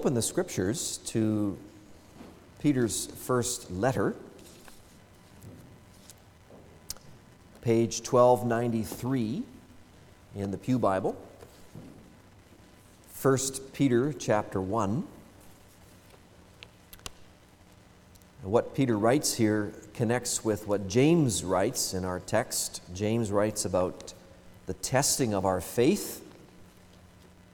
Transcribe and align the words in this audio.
Open 0.00 0.14
the 0.14 0.22
scriptures 0.22 0.98
to 1.08 1.58
Peter's 2.58 3.04
first 3.04 3.70
letter, 3.70 4.16
page 7.60 7.98
1293 7.98 9.42
in 10.36 10.50
the 10.52 10.56
Pew 10.56 10.78
Bible. 10.78 11.14
1 13.20 13.38
Peter 13.74 14.14
chapter 14.14 14.58
1. 14.58 15.06
What 18.44 18.74
Peter 18.74 18.96
writes 18.96 19.34
here 19.34 19.74
connects 19.92 20.42
with 20.42 20.66
what 20.66 20.88
James 20.88 21.44
writes 21.44 21.92
in 21.92 22.06
our 22.06 22.20
text. 22.20 22.80
James 22.94 23.30
writes 23.30 23.66
about 23.66 24.14
the 24.64 24.72
testing 24.72 25.34
of 25.34 25.44
our 25.44 25.60
faith, 25.60 26.24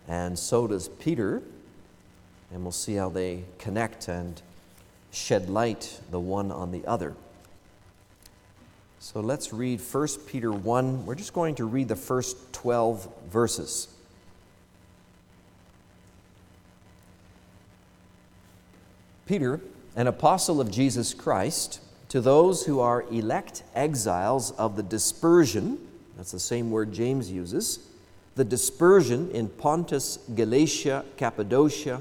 and 0.07 0.39
so 0.39 0.69
does 0.69 0.87
Peter 0.87 1.43
and 2.57 2.65
we'll 2.65 2.73
see 2.73 2.95
how 2.95 3.11
they 3.11 3.45
connect 3.59 4.09
and 4.09 4.41
shed 5.13 5.51
light 5.51 6.01
the 6.11 6.19
one 6.19 6.51
on 6.51 6.73
the 6.73 6.87
other. 6.87 7.13
So 8.99 9.21
let's 9.21 9.53
read 9.53 9.79
1 9.79 10.09
Peter 10.27 10.51
1. 10.51 11.05
We're 11.05 11.17
just 11.17 11.35
going 11.35 11.57
to 11.57 11.67
read 11.67 11.89
the 11.89 11.97
first 11.97 12.55
12 12.55 13.09
verses. 13.31 13.89
Peter, 19.27 19.61
an 19.95 20.07
apostle 20.07 20.59
of 20.59 20.71
Jesus 20.71 21.13
Christ, 21.13 21.81
to 22.09 22.23
those 22.23 22.65
who 22.65 22.81
are 22.81 23.03
elect 23.11 23.65
exiles 23.75 24.53
of 24.53 24.77
the 24.77 24.83
dispersion, 24.83 25.79
that's 26.17 26.33
the 26.33 26.41
same 26.41 26.71
word 26.71 26.91
James 26.95 27.31
uses, 27.31 27.81
the 28.35 28.45
dispersion 28.47 29.31
in 29.33 29.51
Pontus, 29.51 30.19
Galatia, 30.35 31.05
Cappadocia, 31.19 32.01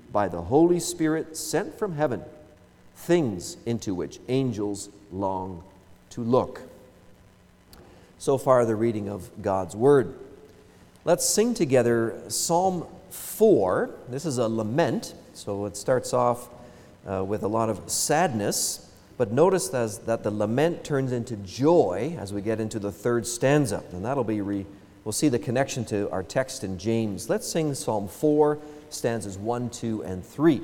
by 0.11 0.27
the 0.27 0.41
Holy 0.41 0.79
Spirit 0.79 1.37
sent 1.37 1.77
from 1.77 1.95
heaven, 1.95 2.23
things 2.95 3.57
into 3.65 3.95
which 3.95 4.19
angels 4.27 4.89
long 5.11 5.63
to 6.11 6.21
look. 6.21 6.61
So 8.17 8.37
far, 8.37 8.65
the 8.65 8.75
reading 8.75 9.09
of 9.09 9.29
God's 9.41 9.75
Word. 9.75 10.13
Let's 11.05 11.27
sing 11.27 11.53
together 11.53 12.21
Psalm 12.27 12.85
4. 13.09 13.89
This 14.09 14.25
is 14.25 14.37
a 14.37 14.47
lament, 14.47 15.15
so 15.33 15.65
it 15.65 15.75
starts 15.75 16.13
off 16.13 16.49
uh, 17.09 17.23
with 17.23 17.43
a 17.43 17.47
lot 17.47 17.69
of 17.69 17.89
sadness. 17.89 18.87
But 19.17 19.31
notice 19.31 19.69
that 19.69 20.23
the 20.23 20.31
lament 20.31 20.83
turns 20.83 21.11
into 21.11 21.35
joy 21.37 22.15
as 22.19 22.33
we 22.33 22.41
get 22.41 22.59
into 22.59 22.79
the 22.79 22.91
third 22.91 23.25
stanza. 23.25 23.83
And 23.91 24.05
that'll 24.05 24.23
be, 24.23 24.41
re, 24.41 24.65
we'll 25.03 25.11
see 25.11 25.29
the 25.29 25.39
connection 25.39 25.85
to 25.85 26.09
our 26.11 26.23
text 26.23 26.63
in 26.63 26.77
James. 26.77 27.29
Let's 27.29 27.47
sing 27.47 27.73
Psalm 27.73 28.07
4 28.07 28.59
stanzas 28.93 29.37
1, 29.37 29.69
2, 29.69 30.03
and 30.03 30.25
3. 30.25 30.61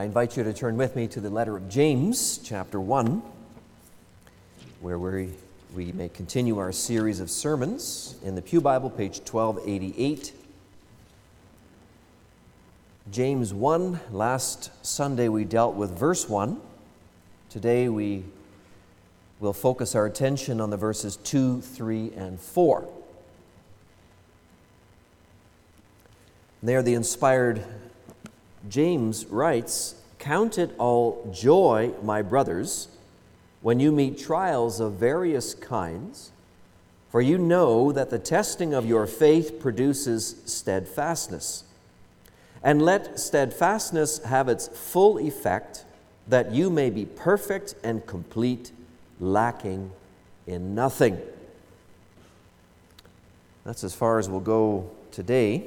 I 0.00 0.04
invite 0.04 0.34
you 0.34 0.44
to 0.44 0.54
turn 0.54 0.78
with 0.78 0.96
me 0.96 1.08
to 1.08 1.20
the 1.20 1.28
letter 1.28 1.58
of 1.58 1.68
James, 1.68 2.40
chapter 2.42 2.80
1, 2.80 3.22
where 4.80 4.98
we, 4.98 5.28
we 5.76 5.92
may 5.92 6.08
continue 6.08 6.56
our 6.56 6.72
series 6.72 7.20
of 7.20 7.30
sermons 7.30 8.14
in 8.24 8.34
the 8.34 8.40
Pew 8.40 8.62
Bible, 8.62 8.88
page 8.88 9.18
1288. 9.18 10.32
James 13.10 13.52
1, 13.52 14.00
last 14.10 14.70
Sunday 14.82 15.28
we 15.28 15.44
dealt 15.44 15.74
with 15.74 15.90
verse 15.90 16.26
1. 16.26 16.58
Today 17.50 17.90
we 17.90 18.24
will 19.38 19.52
focus 19.52 19.94
our 19.94 20.06
attention 20.06 20.62
on 20.62 20.70
the 20.70 20.78
verses 20.78 21.16
2, 21.16 21.60
3, 21.60 22.12
and 22.16 22.40
4. 22.40 22.88
They 26.62 26.74
are 26.74 26.82
the 26.82 26.94
inspired 26.94 27.62
James 28.70 29.26
writes 29.26 29.96
Count 30.18 30.58
it 30.58 30.70
all 30.78 31.30
joy, 31.32 31.92
my 32.02 32.22
brothers, 32.22 32.88
when 33.62 33.80
you 33.80 33.90
meet 33.90 34.18
trials 34.18 34.80
of 34.80 34.94
various 34.94 35.54
kinds, 35.54 36.30
for 37.10 37.20
you 37.20 37.36
know 37.36 37.90
that 37.90 38.10
the 38.10 38.18
testing 38.18 38.72
of 38.72 38.86
your 38.86 39.06
faith 39.06 39.60
produces 39.60 40.36
steadfastness. 40.44 41.64
And 42.62 42.82
let 42.82 43.18
steadfastness 43.18 44.22
have 44.24 44.48
its 44.48 44.68
full 44.68 45.18
effect, 45.18 45.84
that 46.28 46.52
you 46.52 46.70
may 46.70 46.90
be 46.90 47.06
perfect 47.06 47.74
and 47.82 48.06
complete, 48.06 48.70
lacking 49.18 49.90
in 50.46 50.74
nothing. 50.74 51.18
That's 53.64 53.82
as 53.82 53.94
far 53.94 54.18
as 54.18 54.28
we'll 54.28 54.40
go 54.40 54.90
today. 55.10 55.66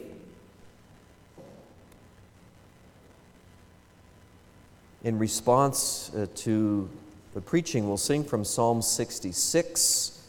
In 5.04 5.20
response 5.20 6.12
uh, 6.16 6.28
to 6.36 6.90
the 7.34 7.42
preaching, 7.42 7.88
we'll 7.88 7.98
sing 7.98 8.24
from 8.24 8.46
Psalm 8.46 8.82
66, 8.82 10.22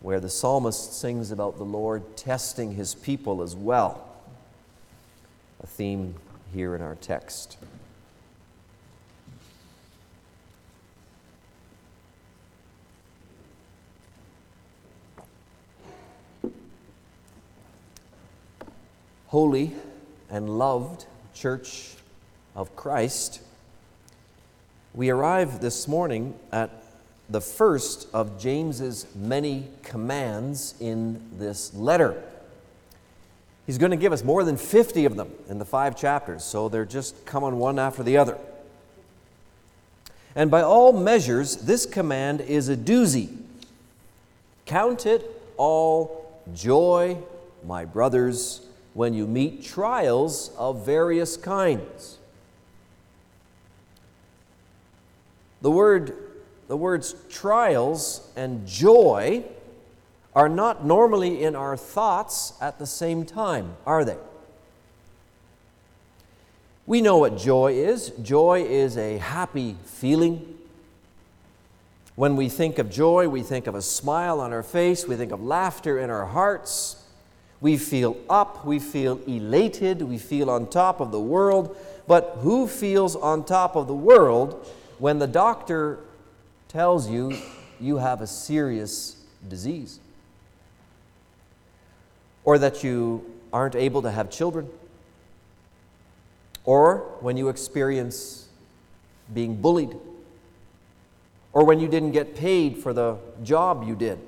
where 0.00 0.18
the 0.18 0.28
psalmist 0.28 0.98
sings 0.98 1.30
about 1.30 1.58
the 1.58 1.64
Lord 1.64 2.16
testing 2.16 2.74
his 2.74 2.96
people 2.96 3.40
as 3.40 3.54
well. 3.54 4.04
A 5.62 5.66
theme 5.68 6.16
here 6.52 6.74
in 6.74 6.82
our 6.82 6.96
text. 6.96 7.56
Holy 19.28 19.72
and 20.28 20.58
loved 20.58 21.06
Church 21.32 21.94
of 22.56 22.74
Christ 22.74 23.42
we 24.92 25.10
arrive 25.10 25.60
this 25.60 25.86
morning 25.86 26.34
at 26.50 26.70
the 27.28 27.40
first 27.40 28.08
of 28.12 28.40
James's 28.40 29.06
many 29.14 29.68
commands 29.84 30.74
in 30.80 31.22
this 31.38 31.72
letter. 31.74 32.20
He's 33.66 33.78
going 33.78 33.92
to 33.92 33.96
give 33.96 34.12
us 34.12 34.24
more 34.24 34.42
than 34.42 34.56
50 34.56 35.04
of 35.04 35.14
them 35.14 35.30
in 35.48 35.58
the 35.58 35.64
five 35.64 35.96
chapters, 35.96 36.42
so 36.42 36.68
they're 36.68 36.84
just 36.84 37.24
coming 37.24 37.58
one 37.58 37.78
after 37.78 38.02
the 38.02 38.16
other. 38.16 38.36
And 40.34 40.50
by 40.50 40.62
all 40.62 40.92
measures, 40.92 41.56
this 41.56 41.86
command 41.86 42.40
is 42.40 42.68
a 42.68 42.76
doozy. 42.76 43.36
Count 44.66 45.06
it 45.06 45.24
all 45.56 46.42
joy, 46.52 47.16
my 47.64 47.84
brothers, 47.84 48.62
when 48.94 49.14
you 49.14 49.28
meet 49.28 49.64
trials 49.64 50.50
of 50.58 50.84
various 50.84 51.36
kinds 51.36 52.18
The, 55.62 55.70
word, 55.70 56.16
the 56.68 56.76
words 56.76 57.14
trials 57.28 58.28
and 58.36 58.66
joy 58.66 59.44
are 60.34 60.48
not 60.48 60.84
normally 60.84 61.42
in 61.42 61.56
our 61.56 61.76
thoughts 61.76 62.54
at 62.60 62.78
the 62.78 62.86
same 62.86 63.24
time, 63.24 63.74
are 63.84 64.04
they? 64.04 64.16
We 66.86 67.00
know 67.00 67.18
what 67.18 67.38
joy 67.38 67.74
is. 67.74 68.10
Joy 68.22 68.64
is 68.64 68.96
a 68.96 69.18
happy 69.18 69.76
feeling. 69.84 70.58
When 72.16 72.36
we 72.36 72.48
think 72.48 72.78
of 72.78 72.90
joy, 72.90 73.28
we 73.28 73.42
think 73.42 73.66
of 73.66 73.74
a 73.74 73.82
smile 73.82 74.40
on 74.40 74.52
our 74.52 74.62
face, 74.62 75.06
we 75.06 75.16
think 75.16 75.32
of 75.32 75.42
laughter 75.42 75.98
in 75.98 76.10
our 76.10 76.26
hearts. 76.26 76.96
We 77.60 77.76
feel 77.76 78.16
up, 78.28 78.64
we 78.64 78.78
feel 78.78 79.20
elated, 79.26 80.00
we 80.02 80.18
feel 80.18 80.48
on 80.48 80.68
top 80.68 81.00
of 81.00 81.12
the 81.12 81.20
world. 81.20 81.76
But 82.06 82.38
who 82.40 82.66
feels 82.66 83.14
on 83.14 83.44
top 83.44 83.76
of 83.76 83.86
the 83.86 83.94
world 83.94 84.66
when 85.00 85.18
the 85.18 85.26
doctor 85.26 85.98
tells 86.68 87.08
you 87.08 87.36
you 87.80 87.96
have 87.96 88.20
a 88.20 88.26
serious 88.26 89.16
disease 89.48 89.98
or 92.44 92.58
that 92.58 92.84
you 92.84 93.24
aren't 93.52 93.74
able 93.74 94.02
to 94.02 94.10
have 94.10 94.30
children 94.30 94.68
or 96.64 96.98
when 97.20 97.36
you 97.38 97.48
experience 97.48 98.46
being 99.32 99.60
bullied 99.60 99.96
or 101.54 101.64
when 101.64 101.80
you 101.80 101.88
didn't 101.88 102.12
get 102.12 102.36
paid 102.36 102.76
for 102.76 102.92
the 102.92 103.16
job 103.42 103.88
you 103.88 103.96
did 103.96 104.18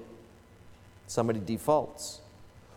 somebody 1.07 1.39
defaults 1.39 2.21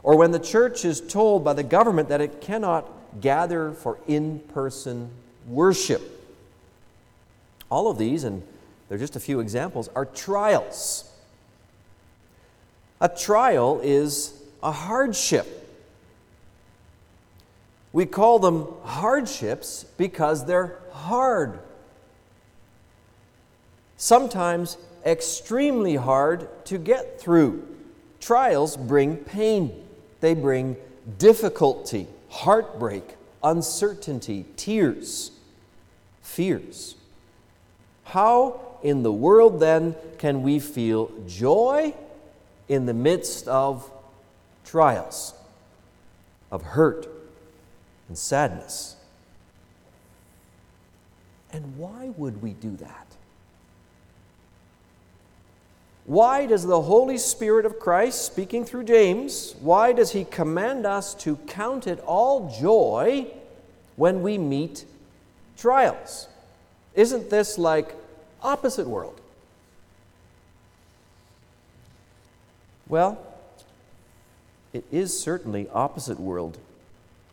or 0.03 0.17
when 0.17 0.31
the 0.31 0.39
church 0.39 0.83
is 0.83 0.99
told 0.99 1.45
by 1.45 1.53
the 1.53 1.63
government 1.63 2.09
that 2.09 2.19
it 2.19 2.41
cannot 2.41 2.85
gather 3.21 3.71
for 3.71 3.97
in-person 4.05 5.09
worship 5.47 6.14
all 7.75 7.89
of 7.89 7.97
these, 7.97 8.23
and 8.23 8.41
they're 8.87 8.97
just 8.97 9.17
a 9.17 9.19
few 9.19 9.41
examples, 9.41 9.89
are 9.97 10.05
trials. 10.05 11.11
A 13.01 13.09
trial 13.09 13.81
is 13.83 14.41
a 14.63 14.71
hardship. 14.71 15.45
We 17.91 18.05
call 18.05 18.39
them 18.39 18.67
hardships 18.83 19.83
because 19.97 20.45
they're 20.45 20.79
hard. 20.91 21.59
Sometimes 23.97 24.77
extremely 25.05 25.97
hard 25.97 26.47
to 26.67 26.77
get 26.77 27.19
through. 27.19 27.67
Trials 28.21 28.77
bring 28.77 29.17
pain, 29.17 29.83
they 30.21 30.33
bring 30.33 30.77
difficulty, 31.17 32.07
heartbreak, 32.29 33.17
uncertainty, 33.43 34.45
tears, 34.55 35.31
fears. 36.21 36.95
How 38.05 38.61
in 38.81 39.03
the 39.03 39.11
world 39.11 39.59
then 39.59 39.95
can 40.17 40.41
we 40.41 40.59
feel 40.59 41.11
joy 41.27 41.93
in 42.67 42.85
the 42.85 42.93
midst 42.93 43.47
of 43.47 43.91
trials, 44.63 45.33
of 46.51 46.61
hurt 46.61 47.07
and 48.07 48.17
sadness? 48.17 48.95
And 51.51 51.77
why 51.77 52.09
would 52.17 52.41
we 52.41 52.51
do 52.51 52.75
that? 52.77 53.07
Why 56.05 56.45
does 56.45 56.65
the 56.65 56.81
Holy 56.81 57.17
Spirit 57.17 57.65
of 57.65 57.79
Christ, 57.79 58.23
speaking 58.23 58.65
through 58.65 58.83
James, 58.83 59.55
why 59.59 59.91
does 59.91 60.11
he 60.11 60.23
command 60.23 60.85
us 60.85 61.15
to 61.15 61.37
count 61.47 61.87
it 61.87 61.99
all 62.05 62.55
joy 62.59 63.27
when 63.95 64.21
we 64.21 64.37
meet 64.37 64.85
trials? 65.57 66.27
Isn't 66.95 67.29
this 67.29 67.57
like 67.57 67.93
opposite 68.41 68.87
world? 68.87 69.19
Well, 72.87 73.17
it 74.73 74.85
is 74.91 75.17
certainly 75.17 75.67
opposite 75.73 76.19
world 76.19 76.57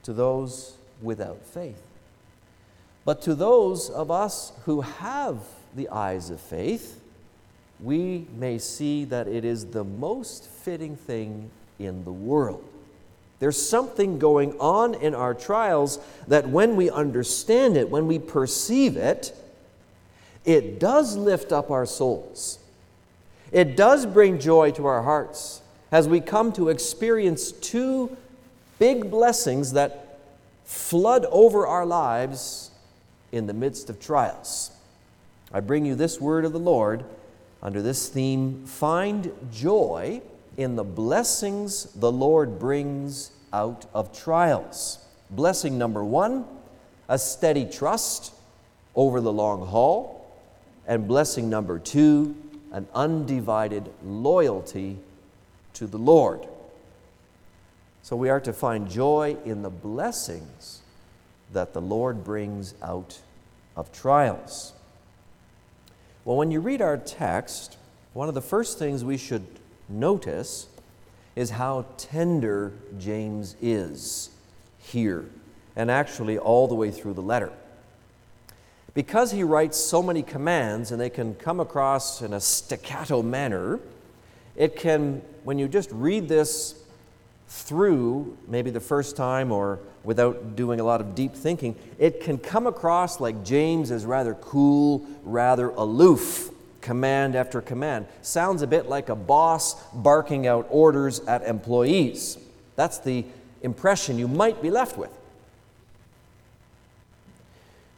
to 0.04 0.12
those 0.12 0.76
without 1.00 1.44
faith. 1.44 1.82
But 3.04 3.22
to 3.22 3.34
those 3.34 3.90
of 3.90 4.10
us 4.10 4.52
who 4.64 4.82
have 4.82 5.38
the 5.74 5.88
eyes 5.88 6.30
of 6.30 6.40
faith, 6.40 7.00
we 7.80 8.26
may 8.36 8.58
see 8.58 9.04
that 9.06 9.26
it 9.26 9.44
is 9.44 9.66
the 9.66 9.84
most 9.84 10.46
fitting 10.46 10.96
thing 10.96 11.50
in 11.78 12.04
the 12.04 12.12
world. 12.12 12.64
There's 13.40 13.60
something 13.60 14.20
going 14.20 14.56
on 14.60 14.94
in 14.94 15.16
our 15.16 15.34
trials 15.34 15.98
that 16.28 16.48
when 16.48 16.76
we 16.76 16.90
understand 16.90 17.76
it, 17.76 17.90
when 17.90 18.06
we 18.06 18.20
perceive 18.20 18.96
it, 18.96 19.36
it 20.44 20.80
does 20.80 21.16
lift 21.16 21.52
up 21.52 21.70
our 21.70 21.86
souls. 21.86 22.58
It 23.50 23.76
does 23.76 24.06
bring 24.06 24.38
joy 24.38 24.70
to 24.72 24.86
our 24.86 25.02
hearts 25.02 25.62
as 25.90 26.08
we 26.08 26.20
come 26.20 26.52
to 26.54 26.68
experience 26.70 27.52
two 27.52 28.16
big 28.78 29.10
blessings 29.10 29.72
that 29.72 30.18
flood 30.64 31.26
over 31.26 31.66
our 31.66 31.84
lives 31.84 32.70
in 33.30 33.46
the 33.46 33.52
midst 33.52 33.90
of 33.90 34.00
trials. 34.00 34.70
I 35.52 35.60
bring 35.60 35.84
you 35.84 35.94
this 35.94 36.20
word 36.20 36.44
of 36.44 36.52
the 36.52 36.58
Lord 36.58 37.04
under 37.62 37.82
this 37.82 38.08
theme 38.08 38.64
Find 38.66 39.30
joy 39.52 40.22
in 40.56 40.76
the 40.76 40.84
blessings 40.84 41.84
the 41.94 42.10
Lord 42.12 42.58
brings 42.58 43.30
out 43.52 43.86
of 43.94 44.18
trials. 44.18 44.98
Blessing 45.30 45.78
number 45.78 46.02
one, 46.02 46.46
a 47.08 47.18
steady 47.18 47.66
trust. 47.66 48.32
over 48.94 49.20
the 49.22 49.32
long 49.32 49.66
haul. 49.66 50.21
And 50.86 51.06
blessing 51.06 51.48
number 51.48 51.78
two, 51.78 52.34
an 52.72 52.86
undivided 52.94 53.90
loyalty 54.04 54.98
to 55.74 55.86
the 55.86 55.98
Lord. 55.98 56.46
So 58.02 58.16
we 58.16 58.28
are 58.28 58.40
to 58.40 58.52
find 58.52 58.90
joy 58.90 59.36
in 59.44 59.62
the 59.62 59.70
blessings 59.70 60.80
that 61.52 61.72
the 61.72 61.80
Lord 61.80 62.24
brings 62.24 62.74
out 62.82 63.20
of 63.76 63.92
trials. 63.92 64.72
Well, 66.24 66.36
when 66.36 66.50
you 66.50 66.60
read 66.60 66.82
our 66.82 66.96
text, 66.96 67.76
one 68.12 68.28
of 68.28 68.34
the 68.34 68.42
first 68.42 68.78
things 68.78 69.04
we 69.04 69.16
should 69.16 69.46
notice 69.88 70.68
is 71.36 71.50
how 71.50 71.86
tender 71.96 72.72
James 72.98 73.56
is 73.60 74.30
here, 74.78 75.24
and 75.76 75.90
actually 75.90 76.38
all 76.38 76.68
the 76.68 76.74
way 76.74 76.90
through 76.90 77.14
the 77.14 77.22
letter. 77.22 77.52
Because 78.94 79.32
he 79.32 79.42
writes 79.42 79.78
so 79.78 80.02
many 80.02 80.22
commands 80.22 80.92
and 80.92 81.00
they 81.00 81.10
can 81.10 81.34
come 81.34 81.60
across 81.60 82.20
in 82.20 82.34
a 82.34 82.40
staccato 82.40 83.22
manner, 83.22 83.80
it 84.54 84.76
can, 84.76 85.22
when 85.44 85.58
you 85.58 85.66
just 85.66 85.90
read 85.92 86.28
this 86.28 86.74
through, 87.48 88.36
maybe 88.48 88.70
the 88.70 88.80
first 88.80 89.16
time 89.16 89.50
or 89.50 89.78
without 90.04 90.56
doing 90.56 90.80
a 90.80 90.84
lot 90.84 91.00
of 91.00 91.14
deep 91.14 91.34
thinking, 91.34 91.76
it 91.98 92.20
can 92.20 92.36
come 92.36 92.66
across 92.66 93.20
like 93.20 93.44
James 93.44 93.90
is 93.90 94.04
rather 94.04 94.34
cool, 94.34 95.06
rather 95.22 95.70
aloof, 95.70 96.50
command 96.80 97.34
after 97.34 97.60
command. 97.62 98.06
Sounds 98.20 98.60
a 98.60 98.66
bit 98.66 98.88
like 98.88 99.08
a 99.08 99.14
boss 99.14 99.74
barking 99.92 100.46
out 100.46 100.66
orders 100.70 101.20
at 101.20 101.42
employees. 101.44 102.36
That's 102.76 102.98
the 102.98 103.24
impression 103.62 104.18
you 104.18 104.28
might 104.28 104.60
be 104.60 104.70
left 104.70 104.98
with. 104.98 105.10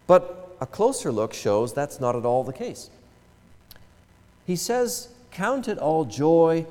But 0.07 0.44
a 0.65 0.67
closer 0.67 1.13
look 1.13 1.35
shows 1.35 1.75
that's 1.75 2.01
not 2.01 2.17
at 2.17 2.25
all 2.25 2.43
the 2.43 2.53
case. 2.53 2.89
He 4.47 4.57
says, 4.57 5.09
Count 5.31 5.69
it 5.69 5.77
all 5.77 6.07
joy, 6.07 6.65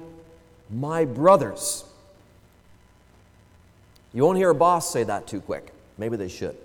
my 0.72 1.06
brothers. 1.06 1.86
You 4.12 4.24
won't 4.24 4.40
hear 4.40 4.50
a 4.50 4.56
boss 4.56 4.92
say 4.92 5.04
that 5.04 5.28
too 5.28 5.42
quick. 5.42 5.72
Maybe 6.00 6.18
they 6.18 6.28
should. 6.28 6.58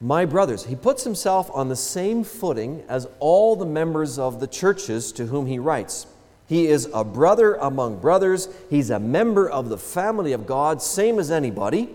My 0.00 0.24
brothers, 0.24 0.66
he 0.66 0.76
puts 0.76 1.02
himself 1.02 1.50
on 1.52 1.68
the 1.68 1.74
same 1.74 2.22
footing 2.22 2.84
as 2.88 3.08
all 3.18 3.56
the 3.56 3.66
members 3.66 4.20
of 4.20 4.38
the 4.38 4.46
churches 4.46 5.10
to 5.12 5.26
whom 5.26 5.46
he 5.46 5.58
writes. 5.58 6.06
He 6.46 6.68
is 6.68 6.88
a 6.94 7.02
brother 7.02 7.54
among 7.54 7.98
brothers. 7.98 8.48
He's 8.70 8.90
a 8.90 9.00
member 9.00 9.50
of 9.50 9.68
the 9.68 9.78
family 9.78 10.32
of 10.32 10.46
God, 10.46 10.80
same 10.80 11.18
as 11.18 11.32
anybody. 11.32 11.88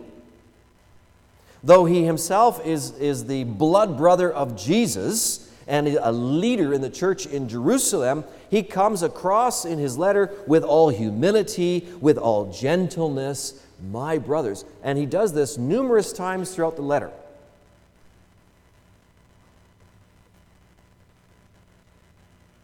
Though 1.64 1.86
he 1.86 2.06
himself 2.06 2.66
is, 2.66 2.92
is 2.98 3.26
the 3.26 3.44
blood 3.44 3.98
brother 3.98 4.32
of 4.32 4.56
Jesus 4.56 5.48
and 5.68 5.88
a 5.88 6.12
leader 6.12 6.74
in 6.74 6.82
the 6.82 6.90
church 6.90 7.26
in 7.26 7.48
Jerusalem, 7.48 8.24
he 8.50 8.64
comes 8.64 9.04
across 9.04 9.64
in 9.64 9.78
his 9.78 9.98
letter 9.98 10.32
with 10.48 10.64
all 10.64 10.90
humility, 10.90 11.88
with 12.02 12.18
all 12.18 12.52
gentleness, 12.52 13.64
my 13.92 14.18
brothers. 14.18 14.66
And 14.84 14.98
he 14.98 15.06
does 15.06 15.34
this 15.34 15.58
numerous 15.58 16.12
times 16.12 16.54
throughout 16.54 16.76
the 16.76 16.82
letter. 16.82 17.12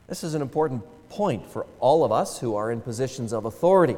This 0.07 0.23
is 0.23 0.33
an 0.33 0.41
important 0.41 0.83
point 1.09 1.45
for 1.45 1.65
all 1.79 2.03
of 2.03 2.11
us 2.11 2.39
who 2.39 2.55
are 2.55 2.71
in 2.71 2.81
positions 2.81 3.31
of 3.31 3.45
authority 3.45 3.97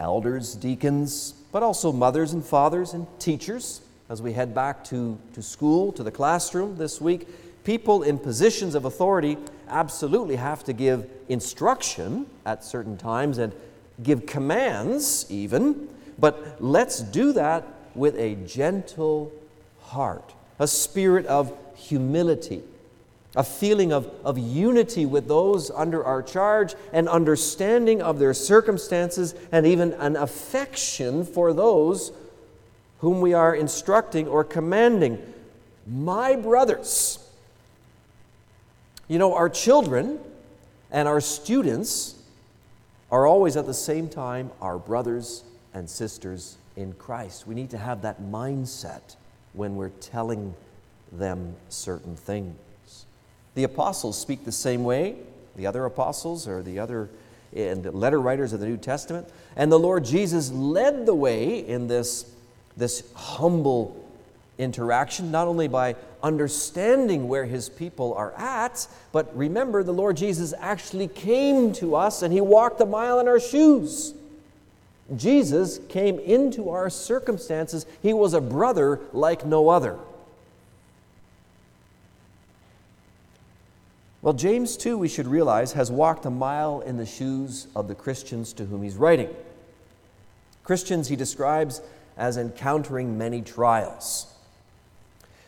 elders, 0.00 0.56
deacons, 0.56 1.34
but 1.52 1.62
also 1.62 1.92
mothers 1.92 2.32
and 2.32 2.44
fathers 2.44 2.94
and 2.94 3.06
teachers. 3.18 3.82
As 4.08 4.20
we 4.20 4.32
head 4.32 4.54
back 4.54 4.82
to, 4.84 5.18
to 5.34 5.42
school, 5.42 5.92
to 5.92 6.02
the 6.02 6.10
classroom 6.10 6.76
this 6.76 7.00
week, 7.00 7.28
people 7.62 8.02
in 8.02 8.18
positions 8.18 8.74
of 8.74 8.84
authority 8.84 9.38
absolutely 9.68 10.36
have 10.36 10.64
to 10.64 10.72
give 10.72 11.08
instruction 11.28 12.26
at 12.44 12.64
certain 12.64 12.96
times 12.96 13.38
and 13.38 13.52
give 14.02 14.26
commands, 14.26 15.26
even, 15.30 15.88
but 16.18 16.60
let's 16.60 17.00
do 17.00 17.32
that 17.32 17.66
with 17.94 18.16
a 18.16 18.34
gentle 18.46 19.30
heart, 19.80 20.34
a 20.58 20.66
spirit 20.66 21.26
of 21.26 21.56
humility 21.74 22.62
a 23.34 23.42
feeling 23.42 23.92
of, 23.92 24.10
of 24.24 24.38
unity 24.38 25.06
with 25.06 25.26
those 25.26 25.70
under 25.70 26.04
our 26.04 26.22
charge, 26.22 26.74
an 26.92 27.08
understanding 27.08 28.02
of 28.02 28.18
their 28.18 28.34
circumstances, 28.34 29.34
and 29.50 29.66
even 29.66 29.94
an 29.94 30.16
affection 30.16 31.24
for 31.24 31.52
those 31.52 32.12
whom 32.98 33.20
we 33.20 33.32
are 33.32 33.54
instructing 33.54 34.28
or 34.28 34.44
commanding. 34.44 35.20
My 35.86 36.36
brothers. 36.36 37.18
You 39.08 39.18
know, 39.18 39.34
our 39.34 39.48
children 39.48 40.20
and 40.90 41.08
our 41.08 41.20
students 41.20 42.14
are 43.10 43.26
always 43.26 43.56
at 43.56 43.66
the 43.66 43.74
same 43.74 44.08
time 44.08 44.50
our 44.60 44.78
brothers 44.78 45.42
and 45.74 45.88
sisters 45.88 46.58
in 46.76 46.92
Christ. 46.94 47.46
We 47.46 47.54
need 47.54 47.70
to 47.70 47.78
have 47.78 48.02
that 48.02 48.22
mindset 48.22 49.16
when 49.52 49.76
we're 49.76 49.90
telling 49.90 50.54
them 51.10 51.56
certain 51.68 52.16
things. 52.16 52.54
The 53.54 53.64
apostles 53.64 54.18
speak 54.18 54.44
the 54.44 54.52
same 54.52 54.84
way, 54.84 55.16
the 55.56 55.66
other 55.66 55.84
apostles 55.84 56.48
or 56.48 56.62
the 56.62 56.78
other 56.78 57.10
and 57.54 57.84
letter 57.92 58.20
writers 58.20 58.52
of 58.52 58.60
the 58.60 58.66
New 58.66 58.78
Testament. 58.78 59.28
And 59.56 59.70
the 59.70 59.78
Lord 59.78 60.04
Jesus 60.04 60.50
led 60.50 61.06
the 61.06 61.14
way 61.14 61.58
in 61.58 61.86
this, 61.86 62.24
this 62.76 63.04
humble 63.14 64.02
interaction, 64.58 65.30
not 65.30 65.48
only 65.48 65.68
by 65.68 65.96
understanding 66.22 67.28
where 67.28 67.44
his 67.44 67.68
people 67.68 68.14
are 68.14 68.32
at, 68.38 68.86
but 69.10 69.36
remember, 69.36 69.82
the 69.82 69.92
Lord 69.92 70.16
Jesus 70.16 70.54
actually 70.58 71.08
came 71.08 71.72
to 71.74 71.94
us 71.94 72.22
and 72.22 72.32
he 72.32 72.40
walked 72.40 72.80
a 72.80 72.86
mile 72.86 73.20
in 73.20 73.28
our 73.28 73.40
shoes. 73.40 74.14
Jesus 75.16 75.78
came 75.88 76.18
into 76.20 76.70
our 76.70 76.88
circumstances. 76.88 77.84
He 78.02 78.14
was 78.14 78.32
a 78.32 78.40
brother 78.40 79.00
like 79.12 79.44
no 79.44 79.68
other. 79.68 79.98
Well, 84.22 84.34
James, 84.34 84.76
too, 84.76 84.96
we 84.96 85.08
should 85.08 85.26
realize, 85.26 85.72
has 85.72 85.90
walked 85.90 86.24
a 86.26 86.30
mile 86.30 86.80
in 86.80 86.96
the 86.96 87.04
shoes 87.04 87.66
of 87.74 87.88
the 87.88 87.96
Christians 87.96 88.52
to 88.52 88.64
whom 88.64 88.84
he's 88.84 88.94
writing. 88.94 89.28
Christians 90.62 91.08
he 91.08 91.16
describes 91.16 91.82
as 92.16 92.36
encountering 92.36 93.18
many 93.18 93.42
trials. 93.42 94.32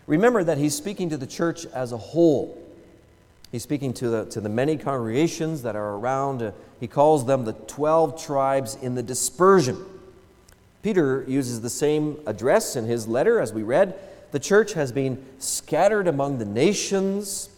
Remember 0.09 0.43
that 0.43 0.59
he's 0.59 0.75
speaking 0.75 1.09
to 1.11 1.17
the 1.17 1.27
church 1.27 1.67
as 1.67 1.93
a 1.93 1.97
whole. 1.97 2.61
He's 3.53 3.63
speaking 3.63 3.93
to 3.95 4.09
the, 4.09 4.25
to 4.27 4.41
the 4.41 4.49
many 4.49 4.77
congregations 4.77 5.63
that 5.63 5.77
are 5.77 5.95
around. 5.95 6.43
Uh, 6.43 6.51
he 6.81 6.89
calls 6.89 7.25
them 7.27 7.45
the 7.45 7.53
12 7.53 8.21
tribes 8.21 8.77
in 8.83 8.97
the 8.97 9.05
dispersion. 9.05 9.79
Peter 10.83 11.25
uses 11.29 11.61
the 11.61 11.71
same 11.71 12.19
address 12.27 12.75
in 12.75 12.87
his 12.87 13.07
letter, 13.07 13.39
as 13.39 13.53
we 13.53 13.63
read. 13.63 13.95
The 14.33 14.41
church 14.41 14.73
has 14.73 14.91
been 14.91 15.25
scattered 15.39 16.09
among 16.09 16.39
the 16.39 16.45
nations 16.45 17.51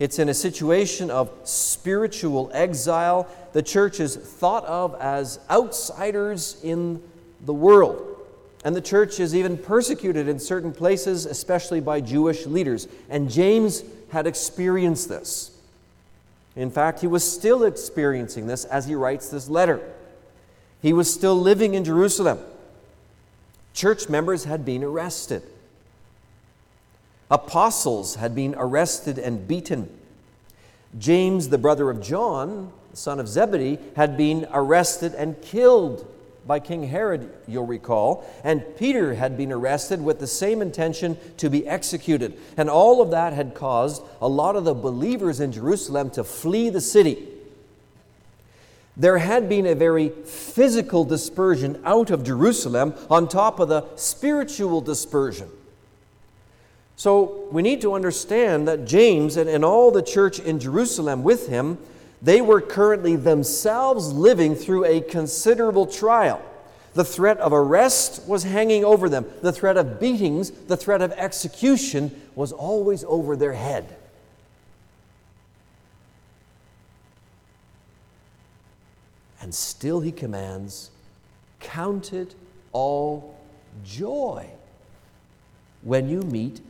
it's 0.00 0.18
in 0.18 0.30
a 0.30 0.34
situation 0.34 1.10
of 1.10 1.30
spiritual 1.44 2.50
exile. 2.54 3.28
The 3.52 3.62
church 3.62 4.00
is 4.00 4.16
thought 4.16 4.64
of 4.64 4.96
as 4.98 5.38
outsiders 5.50 6.58
in 6.64 7.02
the 7.44 7.52
world. 7.52 8.06
And 8.64 8.74
the 8.74 8.80
church 8.80 9.20
is 9.20 9.34
even 9.34 9.58
persecuted 9.58 10.26
in 10.26 10.38
certain 10.38 10.72
places, 10.72 11.26
especially 11.26 11.80
by 11.80 12.00
Jewish 12.00 12.46
leaders. 12.46 12.88
And 13.10 13.30
James 13.30 13.84
had 14.10 14.26
experienced 14.26 15.10
this. 15.10 15.50
In 16.56 16.70
fact, 16.70 17.00
he 17.00 17.06
was 17.06 17.22
still 17.22 17.64
experiencing 17.64 18.46
this 18.46 18.64
as 18.64 18.86
he 18.86 18.94
writes 18.94 19.28
this 19.28 19.48
letter. 19.48 19.80
He 20.80 20.94
was 20.94 21.12
still 21.12 21.36
living 21.36 21.74
in 21.74 21.84
Jerusalem. 21.84 22.38
Church 23.74 24.08
members 24.08 24.44
had 24.44 24.64
been 24.64 24.82
arrested. 24.82 25.42
Apostles 27.30 28.16
had 28.16 28.34
been 28.34 28.54
arrested 28.58 29.18
and 29.18 29.46
beaten. 29.46 29.88
James, 30.98 31.48
the 31.48 31.58
brother 31.58 31.88
of 31.88 32.02
John, 32.02 32.72
son 32.92 33.20
of 33.20 33.28
Zebedee, 33.28 33.78
had 33.94 34.16
been 34.16 34.46
arrested 34.52 35.14
and 35.14 35.40
killed 35.40 36.06
by 36.46 36.58
King 36.58 36.82
Herod, 36.84 37.30
you'll 37.46 37.66
recall. 37.66 38.24
And 38.42 38.64
Peter 38.76 39.14
had 39.14 39.36
been 39.36 39.52
arrested 39.52 40.02
with 40.02 40.18
the 40.18 40.26
same 40.26 40.62
intention 40.62 41.16
to 41.36 41.48
be 41.48 41.68
executed. 41.68 42.36
And 42.56 42.68
all 42.68 43.00
of 43.00 43.10
that 43.10 43.32
had 43.32 43.54
caused 43.54 44.02
a 44.20 44.28
lot 44.28 44.56
of 44.56 44.64
the 44.64 44.74
believers 44.74 45.38
in 45.38 45.52
Jerusalem 45.52 46.10
to 46.10 46.24
flee 46.24 46.70
the 46.70 46.80
city. 46.80 47.28
There 48.96 49.18
had 49.18 49.48
been 49.48 49.66
a 49.66 49.74
very 49.74 50.08
physical 50.08 51.04
dispersion 51.04 51.80
out 51.84 52.10
of 52.10 52.24
Jerusalem 52.24 52.94
on 53.08 53.28
top 53.28 53.60
of 53.60 53.68
the 53.68 53.84
spiritual 53.96 54.80
dispersion. 54.80 55.48
So 57.00 57.48
we 57.50 57.62
need 57.62 57.80
to 57.80 57.94
understand 57.94 58.68
that 58.68 58.84
James 58.84 59.38
and, 59.38 59.48
and 59.48 59.64
all 59.64 59.90
the 59.90 60.02
church 60.02 60.38
in 60.38 60.60
Jerusalem 60.60 61.22
with 61.22 61.48
him, 61.48 61.78
they 62.20 62.42
were 62.42 62.60
currently 62.60 63.16
themselves 63.16 64.12
living 64.12 64.54
through 64.54 64.84
a 64.84 65.00
considerable 65.00 65.86
trial. 65.86 66.42
The 66.92 67.02
threat 67.02 67.38
of 67.38 67.54
arrest 67.54 68.28
was 68.28 68.42
hanging 68.42 68.84
over 68.84 69.08
them. 69.08 69.24
The 69.40 69.50
threat 69.50 69.78
of 69.78 69.98
beatings, 69.98 70.50
the 70.50 70.76
threat 70.76 71.00
of 71.00 71.12
execution 71.12 72.20
was 72.34 72.52
always 72.52 73.02
over 73.04 73.34
their 73.34 73.54
head. 73.54 73.96
And 79.40 79.54
still 79.54 80.00
he 80.00 80.12
commands, 80.12 80.90
Count 81.60 82.12
it 82.12 82.34
all 82.72 83.38
joy 83.84 84.50
when 85.80 86.06
you 86.06 86.20
meet 86.20 86.60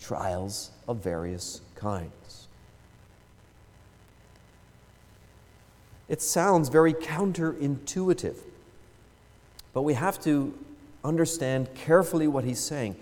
trials 0.00 0.70
of 0.86 0.98
various 0.98 1.60
kinds. 1.74 2.46
It 6.08 6.22
sounds 6.22 6.68
very 6.68 6.94
counterintuitive, 6.94 8.36
but 9.74 9.82
we 9.82 9.94
have 9.94 10.20
to 10.22 10.56
understand 11.04 11.74
carefully 11.74 12.26
what 12.26 12.44
he's 12.44 12.60
saying. 12.60 12.96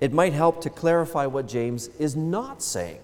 It 0.00 0.12
might 0.12 0.32
help 0.32 0.60
to 0.62 0.70
clarify 0.70 1.26
what 1.26 1.48
James 1.48 1.88
is 1.98 2.14
not 2.14 2.62
saying. 2.62 3.00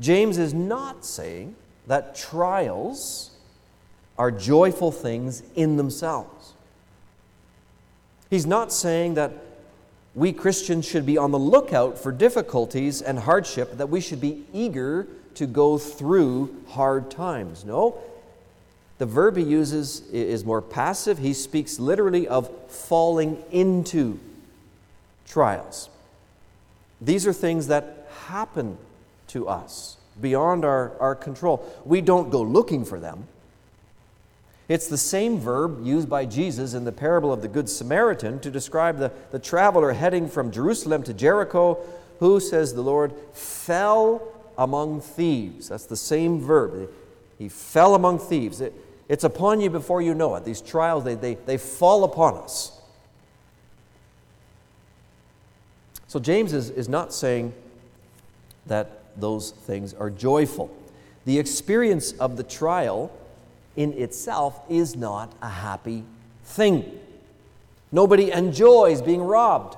James 0.00 0.36
is 0.36 0.52
not 0.52 1.04
saying 1.04 1.54
that 1.86 2.16
trials 2.16 3.30
are 4.18 4.30
joyful 4.30 4.90
things 4.90 5.42
in 5.54 5.76
themselves. 5.76 6.54
He's 8.30 8.46
not 8.46 8.72
saying 8.72 9.14
that 9.14 9.32
we 10.14 10.32
Christians 10.32 10.86
should 10.86 11.06
be 11.06 11.16
on 11.16 11.30
the 11.30 11.38
lookout 11.38 11.98
for 11.98 12.12
difficulties 12.12 13.00
and 13.00 13.18
hardship, 13.18 13.78
that 13.78 13.88
we 13.88 14.00
should 14.00 14.20
be 14.20 14.44
eager 14.52 15.06
to 15.34 15.46
go 15.46 15.78
through 15.78 16.54
hard 16.68 17.10
times. 17.10 17.64
No. 17.64 17.96
The 18.98 19.06
verb 19.06 19.36
he 19.36 19.42
uses 19.42 20.06
is 20.10 20.44
more 20.44 20.60
passive. 20.60 21.18
He 21.18 21.32
speaks 21.32 21.78
literally 21.78 22.28
of 22.28 22.50
falling 22.68 23.42
into 23.50 24.20
trials. 25.26 25.88
These 27.00 27.26
are 27.26 27.32
things 27.32 27.68
that 27.68 28.06
happen 28.26 28.76
to 29.28 29.48
us 29.48 29.96
beyond 30.20 30.64
our, 30.64 30.92
our 31.00 31.14
control. 31.14 31.66
We 31.84 32.00
don't 32.02 32.30
go 32.30 32.42
looking 32.42 32.84
for 32.84 33.00
them. 33.00 33.26
It's 34.72 34.88
the 34.88 34.96
same 34.96 35.38
verb 35.38 35.84
used 35.84 36.08
by 36.08 36.24
Jesus 36.24 36.72
in 36.72 36.84
the 36.84 36.92
parable 36.92 37.30
of 37.30 37.42
the 37.42 37.48
Good 37.48 37.68
Samaritan 37.68 38.40
to 38.40 38.50
describe 38.50 38.96
the, 38.96 39.12
the 39.30 39.38
traveler 39.38 39.92
heading 39.92 40.30
from 40.30 40.50
Jerusalem 40.50 41.02
to 41.02 41.12
Jericho, 41.12 41.76
who, 42.20 42.40
says 42.40 42.72
the 42.72 42.80
Lord, 42.80 43.12
fell 43.34 44.26
among 44.56 45.02
thieves. 45.02 45.68
That's 45.68 45.84
the 45.84 45.94
same 45.94 46.40
verb. 46.40 46.88
He 47.38 47.50
fell 47.50 47.94
among 47.94 48.18
thieves. 48.18 48.62
It, 48.62 48.72
it's 49.10 49.24
upon 49.24 49.60
you 49.60 49.68
before 49.68 50.00
you 50.00 50.14
know 50.14 50.36
it. 50.36 50.46
These 50.46 50.62
trials, 50.62 51.04
they, 51.04 51.16
they, 51.16 51.34
they 51.34 51.58
fall 51.58 52.04
upon 52.04 52.38
us. 52.38 52.80
So 56.06 56.18
James 56.18 56.54
is, 56.54 56.70
is 56.70 56.88
not 56.88 57.12
saying 57.12 57.52
that 58.64 59.02
those 59.20 59.50
things 59.50 59.92
are 59.92 60.08
joyful. 60.08 60.74
The 61.26 61.38
experience 61.38 62.12
of 62.12 62.38
the 62.38 62.42
trial 62.42 63.12
in 63.76 63.92
itself 63.94 64.60
is 64.68 64.96
not 64.96 65.32
a 65.40 65.48
happy 65.48 66.04
thing. 66.44 66.98
Nobody 67.90 68.30
enjoys 68.30 69.02
being 69.02 69.22
robbed, 69.22 69.76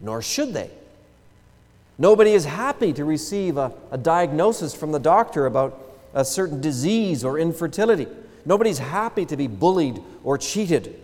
nor 0.00 0.22
should 0.22 0.54
they. 0.54 0.70
Nobody 1.98 2.32
is 2.32 2.44
happy 2.44 2.92
to 2.92 3.04
receive 3.04 3.56
a, 3.56 3.72
a 3.90 3.98
diagnosis 3.98 4.74
from 4.74 4.92
the 4.92 5.00
doctor 5.00 5.46
about 5.46 5.78
a 6.14 6.24
certain 6.24 6.60
disease 6.60 7.24
or 7.24 7.38
infertility. 7.38 8.06
Nobody's 8.44 8.78
happy 8.78 9.26
to 9.26 9.36
be 9.36 9.46
bullied 9.46 10.00
or 10.24 10.38
cheated. 10.38 10.98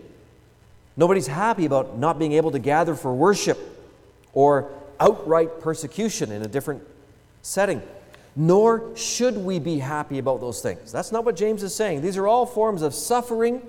Nobody's 0.97 1.27
happy 1.27 1.65
about 1.65 1.97
not 1.97 2.17
being 2.17 2.33
able 2.33 2.51
to 2.51 2.59
gather 2.59 2.95
for 2.95 3.13
worship 3.13 3.59
or 4.33 4.71
outright 4.99 5.59
persecution 5.59 6.31
in 6.31 6.41
a 6.41 6.47
different 6.47 6.81
setting 7.41 7.81
nor 8.35 8.95
should 8.95 9.37
we 9.37 9.59
be 9.59 9.79
happy 9.79 10.19
about 10.19 10.41
those 10.41 10.61
things. 10.61 10.91
That's 10.91 11.11
not 11.11 11.23
what 11.23 11.35
James 11.35 11.63
is 11.63 11.73
saying. 11.73 12.01
These 12.01 12.17
are 12.17 12.27
all 12.27 12.45
forms 12.45 12.81
of 12.81 12.93
suffering. 12.93 13.61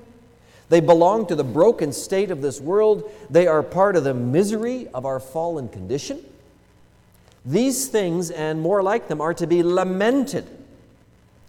They 0.69 0.81
belong 0.81 1.27
to 1.29 1.37
the 1.37 1.45
broken 1.45 1.93
state 1.93 2.31
of 2.31 2.43
this 2.43 2.61
world, 2.61 3.09
they 3.31 3.47
are 3.47 3.63
part 3.63 3.95
of 3.95 4.03
the 4.05 4.15
misery 4.15 4.89
of 4.93 5.07
our 5.07 5.21
fallen 5.21 5.69
condition. 5.69 6.25
These 7.45 7.87
things 7.87 8.33
and 8.33 8.61
more 8.61 8.83
like 8.83 9.07
them 9.07 9.21
are 9.21 9.35
to 9.35 9.47
be 9.47 9.63
lamented 9.63 10.47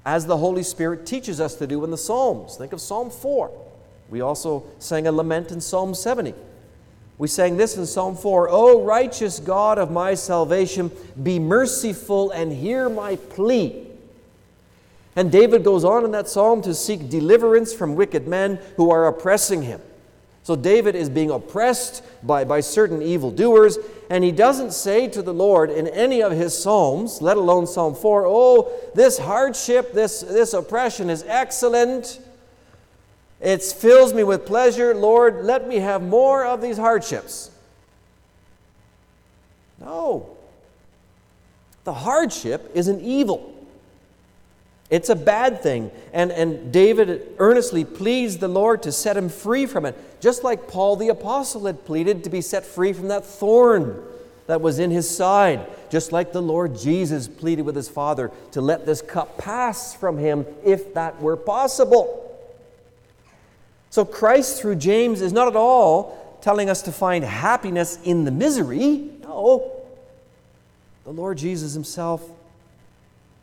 as 0.06 0.28
the 0.28 0.38
Holy 0.38 0.62
Spirit 0.62 1.08
teaches 1.08 1.42
us 1.42 1.56
to 1.56 1.66
do 1.66 1.84
in 1.84 1.90
the 1.90 1.98
Psalms. 1.98 2.56
Think 2.56 2.72
of 2.72 2.80
Psalm 2.80 3.10
4. 3.10 3.52
We 4.10 4.22
also 4.22 4.64
sang 4.78 5.08
a 5.08 5.12
lament 5.12 5.52
in 5.52 5.60
Psalm 5.60 5.96
70. 5.96 6.36
We 7.18 7.28
sang 7.28 7.58
this 7.58 7.78
in 7.78 7.86
Psalm 7.86 8.16
4 8.16 8.50
O 8.50 8.84
righteous 8.84 9.40
God 9.40 9.78
of 9.78 9.92
my 9.92 10.14
salvation, 10.14 10.92
be 11.22 11.40
merciful 11.40 12.32
and 12.32 12.52
hear 12.52 12.90
my 12.90 13.16
plea. 13.16 13.88
And 15.16 15.32
David 15.32 15.64
goes 15.64 15.84
on 15.84 16.06
in 16.06 16.12
that 16.12 16.30
psalm 16.30 16.62
to 16.62 16.76
seek 16.76 17.10
deliverance 17.10 17.74
from 17.74 17.96
wicked 17.96 18.28
men 18.28 18.60
who 18.76 18.92
are 18.92 19.08
oppressing 19.08 19.64
him. 19.64 19.82
So 20.44 20.56
David 20.56 20.96
is 20.96 21.10
being 21.10 21.32
oppressed 21.32 22.04
by, 22.24 22.46
by 22.46 22.62
certain 22.62 23.02
evildoers, 23.02 23.80
and 24.10 24.24
he 24.24 24.32
doesn't 24.32 24.72
say 24.72 25.08
to 25.10 25.22
the 25.22 25.34
Lord 25.34 25.70
in 25.72 25.88
any 25.88 26.22
of 26.22 26.32
his 26.32 26.58
psalms, 26.58 27.22
let 27.22 27.36
alone 27.36 27.68
Psalm 27.68 27.96
4, 27.96 28.26
Oh, 28.28 28.72
this 28.94 29.18
hardship, 29.18 29.92
this, 29.92 30.22
this 30.22 30.54
oppression 30.54 31.10
is 31.10 31.26
excellent. 31.28 32.20
It 33.40 33.62
fills 33.62 34.14
me 34.14 34.24
with 34.24 34.46
pleasure. 34.46 34.96
Lord, 34.96 35.46
let 35.46 35.68
me 35.68 35.78
have 35.78 36.02
more 36.02 36.46
of 36.46 36.62
these 36.62 36.78
hardships. 36.78 37.52
No. 39.80 40.30
The 41.84 41.94
hardship 41.94 42.72
is 42.74 42.88
an 42.88 43.02
evil. 43.02 43.54
It's 44.90 45.10
a 45.10 45.16
bad 45.16 45.62
thing. 45.62 45.92
And, 46.14 46.32
and 46.32 46.72
David 46.72 47.36
earnestly 47.38 47.86
pleads 47.86 48.38
the 48.38 48.48
Lord 48.48 48.84
to 48.84 48.92
set 48.92 49.18
him 49.18 49.30
free 49.30 49.66
from 49.66 49.86
it, 49.86 49.96
just 50.20 50.44
like 50.44 50.68
Paul 50.68 50.96
the 50.96 51.10
Apostle 51.10 51.66
had 51.66 51.86
pleaded 51.86 52.24
to 52.24 52.30
be 52.30 52.42
set 52.42 52.66
free 52.66 52.94
from 52.94 53.10
that 53.10 53.26
thorn 53.26 54.04
that 54.48 54.62
was 54.62 54.80
in 54.80 54.92
his 54.92 55.10
side, 55.10 55.68
just 55.90 56.12
like 56.12 56.32
the 56.32 56.42
Lord 56.42 56.78
Jesus 56.78 57.28
pleaded 57.28 57.64
with 57.64 57.76
his 57.76 57.90
Father 57.90 58.32
to 58.52 58.62
let 58.62 58.86
this 58.86 59.02
cup 59.02 59.38
pass 59.38 59.94
from 59.94 60.18
him 60.18 60.46
if 60.64 60.94
that 60.94 61.22
were 61.22 61.36
possible. 61.36 62.27
So 63.90 64.06
Christ, 64.06 64.62
through 64.62 64.76
James, 64.76 65.22
is 65.22 65.34
not 65.34 65.48
at 65.48 65.56
all 65.56 66.38
telling 66.42 66.70
us 66.70 66.82
to 66.84 66.92
find 66.92 67.24
happiness 67.24 68.00
in 68.04 68.26
the 68.26 68.32
misery. 68.32 69.10
No. 69.22 69.72
The 71.04 71.12
Lord 71.12 71.38
Jesus 71.38 71.74
himself 71.74 72.24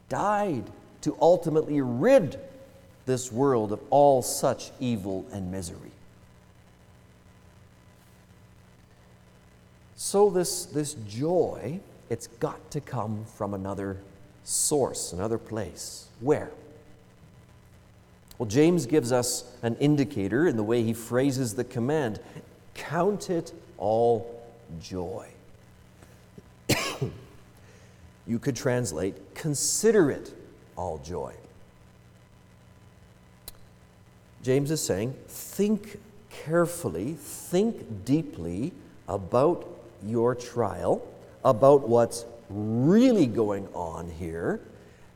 died 0.08 0.64
to 1.02 1.16
ultimately 1.20 1.80
rid 1.80 2.38
this 3.06 3.30
world 3.30 3.72
of 3.72 3.80
all 3.90 4.22
such 4.22 4.70
evil 4.80 5.26
and 5.32 5.50
misery. 5.50 5.90
So, 9.96 10.28
this, 10.30 10.66
this 10.66 10.94
joy, 11.08 11.80
it's 12.10 12.26
got 12.26 12.70
to 12.72 12.80
come 12.80 13.24
from 13.36 13.54
another 13.54 13.98
source, 14.44 15.12
another 15.12 15.38
place. 15.38 16.08
Where? 16.20 16.50
Well, 18.38 18.48
James 18.48 18.86
gives 18.86 19.12
us 19.12 19.44
an 19.62 19.76
indicator 19.76 20.46
in 20.48 20.56
the 20.56 20.62
way 20.62 20.82
he 20.82 20.92
phrases 20.92 21.54
the 21.54 21.64
command 21.64 22.20
count 22.74 23.30
it 23.30 23.52
all 23.78 24.42
joy. 24.80 25.28
you 28.26 28.38
could 28.38 28.56
translate 28.56 29.34
consider 29.34 30.10
it 30.10 30.34
all 30.76 30.98
joy. 30.98 31.34
James 34.42 34.70
is 34.70 34.82
saying 34.82 35.14
think 35.28 35.98
carefully, 36.28 37.14
think 37.14 38.04
deeply 38.04 38.72
about 39.08 39.66
your 40.04 40.34
trial, 40.34 41.06
about 41.44 41.88
what's 41.88 42.26
really 42.50 43.26
going 43.26 43.68
on 43.74 44.10
here, 44.10 44.60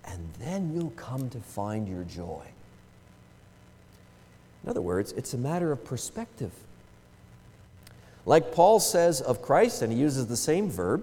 and 0.04 0.28
then 0.38 0.72
you'll 0.72 0.90
come 0.90 1.28
to 1.30 1.40
find 1.40 1.88
your 1.88 2.04
joy. 2.04 2.42
In 4.68 4.72
other 4.72 4.82
words, 4.82 5.12
it's 5.12 5.32
a 5.32 5.38
matter 5.38 5.72
of 5.72 5.82
perspective. 5.82 6.52
Like 8.26 8.52
Paul 8.52 8.80
says 8.80 9.22
of 9.22 9.40
Christ, 9.40 9.80
and 9.80 9.90
he 9.90 9.98
uses 9.98 10.26
the 10.26 10.36
same 10.36 10.68
verb 10.68 11.02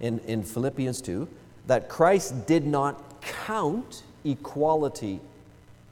in, 0.00 0.18
in 0.26 0.42
Philippians 0.42 1.00
2, 1.00 1.26
that 1.66 1.88
Christ 1.88 2.46
did 2.46 2.66
not 2.66 3.22
count 3.22 4.02
equality 4.22 5.18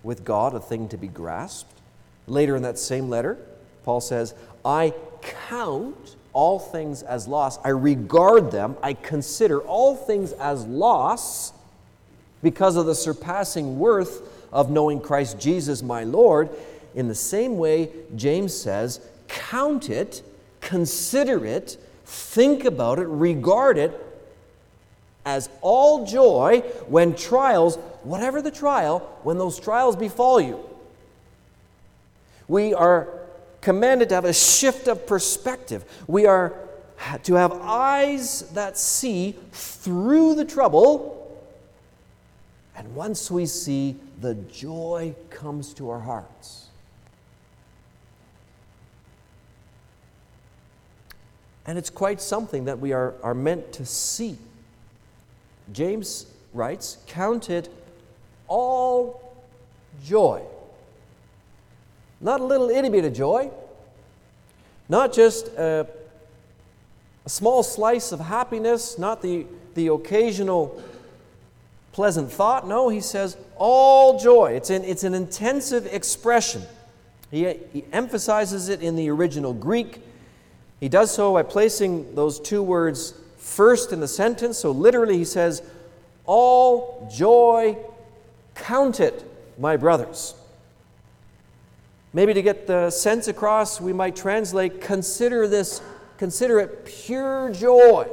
with 0.03 0.23
God 0.23 0.53
a 0.53 0.61
thing 0.61 0.87
to 0.91 0.99
be 0.99 1.07
grasped. 1.07 1.81
Later 2.27 2.57
in 2.57 2.63
that 2.65 2.79
same 2.79 3.09
letter, 3.09 3.39
Paul 3.85 4.03
says, 4.03 4.35
I 4.63 4.93
count 5.23 6.15
all 6.35 6.59
things 6.59 7.03
as 7.03 7.27
loss. 7.27 7.59
I 7.65 7.71
regard 7.71 8.51
them, 8.51 8.77
I 8.83 8.93
consider 8.93 9.61
all 9.63 9.97
things 9.97 10.33
as 10.33 10.67
loss 10.67 11.55
because 12.43 12.77
of 12.77 12.85
the 12.85 12.95
surpassing 12.95 13.79
worth 13.79 14.21
of 14.53 14.71
knowing 14.71 15.01
Christ 15.01 15.41
Jesus 15.41 15.83
my 15.83 16.05
Lord. 16.05 16.51
In 16.95 17.09
the 17.09 17.15
same 17.15 17.59
way, 17.59 17.91
James 18.17 18.55
says, 18.55 19.01
count 19.29 19.91
it, 19.91 20.23
consider 20.61 21.45
it, 21.45 21.77
think 22.05 22.65
about 22.65 22.99
it, 22.99 23.07
regard 23.07 23.79
it 23.79 24.05
as 25.25 25.51
all 25.61 26.07
joy 26.07 26.61
when 26.87 27.15
trials, 27.15 27.77
whatever 28.03 28.41
the 28.41 28.51
trial, 28.51 29.01
when 29.23 29.37
those 29.37 29.61
trials 29.61 29.95
befall 29.95 30.41
you. 30.41 30.59
We 32.49 32.73
are 32.73 33.09
commanded 33.61 34.09
to 34.09 34.15
have 34.15 34.25
a 34.25 34.33
shift 34.33 34.89
of 34.89 35.07
perspective. 35.07 35.85
We 36.07 36.27
are 36.27 36.55
to 37.25 37.35
have 37.35 37.53
eyes 37.53 38.43
that 38.55 38.79
see 38.79 39.37
through 39.53 40.35
the 40.35 40.45
trouble. 40.45 41.15
And 42.75 42.95
once 42.95 43.31
we 43.31 43.47
see, 43.47 43.97
the 44.21 44.35
joy 44.35 45.15
comes 45.31 45.75
to 45.75 45.91
our 45.91 46.01
hearts. 46.01 46.68
And 51.69 51.77
it's 51.77 51.91
quite 51.91 52.23
something 52.23 52.65
that 52.65 52.81
we 52.81 52.95
are, 52.95 53.13
are 53.23 53.35
meant 53.35 53.75
to 53.75 53.85
see. 53.85 54.39
James 55.71 56.25
writes, 56.55 56.97
Count 57.07 57.51
it 57.51 57.69
all 58.49 59.37
joy. 60.03 60.43
Not 62.23 62.41
a 62.41 62.45
little 62.45 62.71
itty 62.71 62.89
bit 62.89 63.05
of 63.05 63.13
joy, 63.13 63.51
not 64.89 65.13
just 65.13 65.49
a, 65.49 65.87
a 67.27 67.29
small 67.29 67.63
slice 67.63 68.13
of 68.13 68.21
happiness, 68.21 68.99
not 68.99 69.21
the, 69.21 69.45
the 69.75 69.89
occasional 69.89 70.83
pleasant 71.93 72.33
thought. 72.33 72.67
No, 72.67 72.89
he 72.89 73.03
says 73.03 73.37
all 73.59 74.19
joy. 74.19 74.53
It's 74.53 74.71
an, 74.71 74.85
it's 74.85 75.05
an 75.05 75.13
intensive 75.13 75.85
expression. 75.93 76.63
He, 77.31 77.45
he 77.75 77.85
emphasizes 77.93 78.71
it 78.71 78.81
in 78.81 78.97
the 78.97 79.11
original 79.11 79.53
Greek. 79.53 80.01
He 80.81 80.89
does 80.89 81.13
so 81.13 81.35
by 81.35 81.43
placing 81.43 82.15
those 82.15 82.39
two 82.39 82.63
words 82.63 83.15
first 83.37 83.93
in 83.93 84.01
the 84.01 84.09
sentence. 84.09 84.59
So 84.59 84.71
literally, 84.71 85.19
he 85.19 85.25
says, 85.25 85.63
All 86.25 87.11
joy, 87.13 87.77
count 88.55 89.01
it, 89.01 89.25
my 89.59 89.77
brothers. 89.77 90.35
Maybe 92.13 92.33
to 92.35 92.43
get 92.43 92.67
the 92.67 92.91
sense 92.91 93.29
across, 93.29 93.81
we 93.81 93.93
might 93.93 94.17
translate, 94.17 94.81
Consider 94.81 95.49
this, 95.49 95.83
consider 96.17 96.61
it 96.61 96.85
pure 96.85 97.51
joy. 97.51 98.09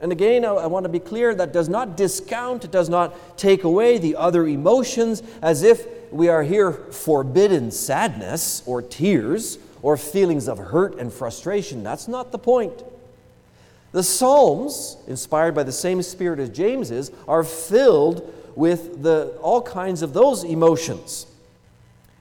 And 0.00 0.10
again, 0.10 0.44
I, 0.44 0.66
want 0.66 0.84
to 0.84 0.88
be 0.88 0.98
clear 0.98 1.32
that 1.32 1.52
does 1.52 1.68
not 1.68 1.96
discount, 1.96 2.64
it 2.64 2.72
does 2.72 2.88
not 2.88 3.38
take 3.38 3.62
away 3.62 3.98
the 3.98 4.16
other 4.16 4.48
emotions 4.48 5.22
as 5.40 5.62
if 5.62 5.86
we 6.10 6.28
are 6.28 6.42
here 6.42 6.72
forbidden 6.72 7.70
sadness 7.70 8.64
or 8.66 8.82
tears 8.82 9.58
or 9.82 9.96
feelings 9.96 10.48
of 10.48 10.58
hurt 10.58 10.98
and 10.98 11.12
frustration. 11.12 11.82
That's 11.82 12.08
not 12.08 12.32
the 12.32 12.38
point. 12.38 12.84
The 13.92 14.02
Psalms, 14.02 14.96
inspired 15.06 15.54
by 15.54 15.64
the 15.64 15.72
same 15.72 16.00
Spirit 16.00 16.38
as 16.38 16.48
James 16.48 16.90
is, 16.90 17.12
are 17.28 17.44
filled 17.44 18.32
with 18.56 19.02
the, 19.02 19.36
all 19.42 19.60
kinds 19.60 20.02
of 20.02 20.14
those 20.14 20.44
emotions. 20.44 21.26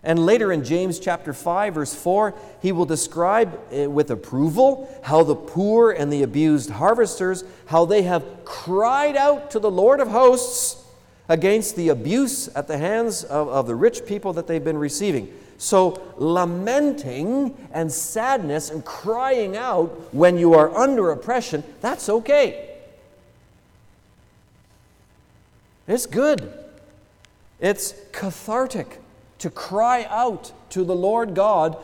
And 0.03 0.25
later 0.25 0.51
in 0.51 0.63
James 0.63 0.99
chapter 0.99 1.31
5, 1.31 1.75
verse 1.75 1.93
4, 1.93 2.33
he 2.61 2.71
will 2.71 2.85
describe 2.85 3.59
eh, 3.71 3.85
with 3.85 4.09
approval 4.09 4.89
how 5.03 5.23
the 5.23 5.35
poor 5.35 5.91
and 5.91 6.11
the 6.11 6.23
abused 6.23 6.71
harvesters, 6.71 7.43
how 7.67 7.85
they 7.85 8.01
have 8.01 8.25
cried 8.43 9.15
out 9.15 9.51
to 9.51 9.59
the 9.59 9.69
Lord 9.69 9.99
of 9.99 10.07
hosts 10.07 10.83
against 11.29 11.75
the 11.75 11.89
abuse 11.89 12.47
at 12.49 12.67
the 12.67 12.77
hands 12.77 13.23
of, 13.23 13.47
of 13.47 13.67
the 13.67 13.75
rich 13.75 14.05
people 14.05 14.33
that 14.33 14.47
they've 14.47 14.63
been 14.63 14.77
receiving. 14.77 15.31
So, 15.61 16.01
lamenting 16.17 17.55
and 17.71 17.91
sadness 17.91 18.71
and 18.71 18.83
crying 18.83 19.55
out 19.55 20.11
when 20.11 20.39
you 20.39 20.55
are 20.55 20.75
under 20.75 21.11
oppression, 21.11 21.63
that's 21.81 22.09
okay. 22.09 22.79
It's 25.87 26.07
good. 26.07 26.51
It's 27.59 27.93
cathartic 28.11 29.01
to 29.37 29.51
cry 29.51 30.07
out 30.09 30.51
to 30.71 30.83
the 30.83 30.95
Lord 30.95 31.35
God, 31.35 31.77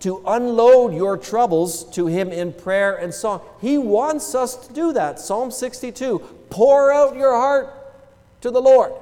to 0.00 0.24
unload 0.26 0.92
your 0.92 1.16
troubles 1.16 1.84
to 1.92 2.08
Him 2.08 2.32
in 2.32 2.52
prayer 2.52 2.96
and 2.96 3.14
song. 3.14 3.42
He 3.60 3.78
wants 3.78 4.34
us 4.34 4.56
to 4.66 4.72
do 4.72 4.92
that. 4.94 5.20
Psalm 5.20 5.52
62 5.52 6.18
pour 6.50 6.92
out 6.92 7.14
your 7.14 7.34
heart 7.36 7.72
to 8.40 8.50
the 8.50 8.60
Lord. 8.60 8.92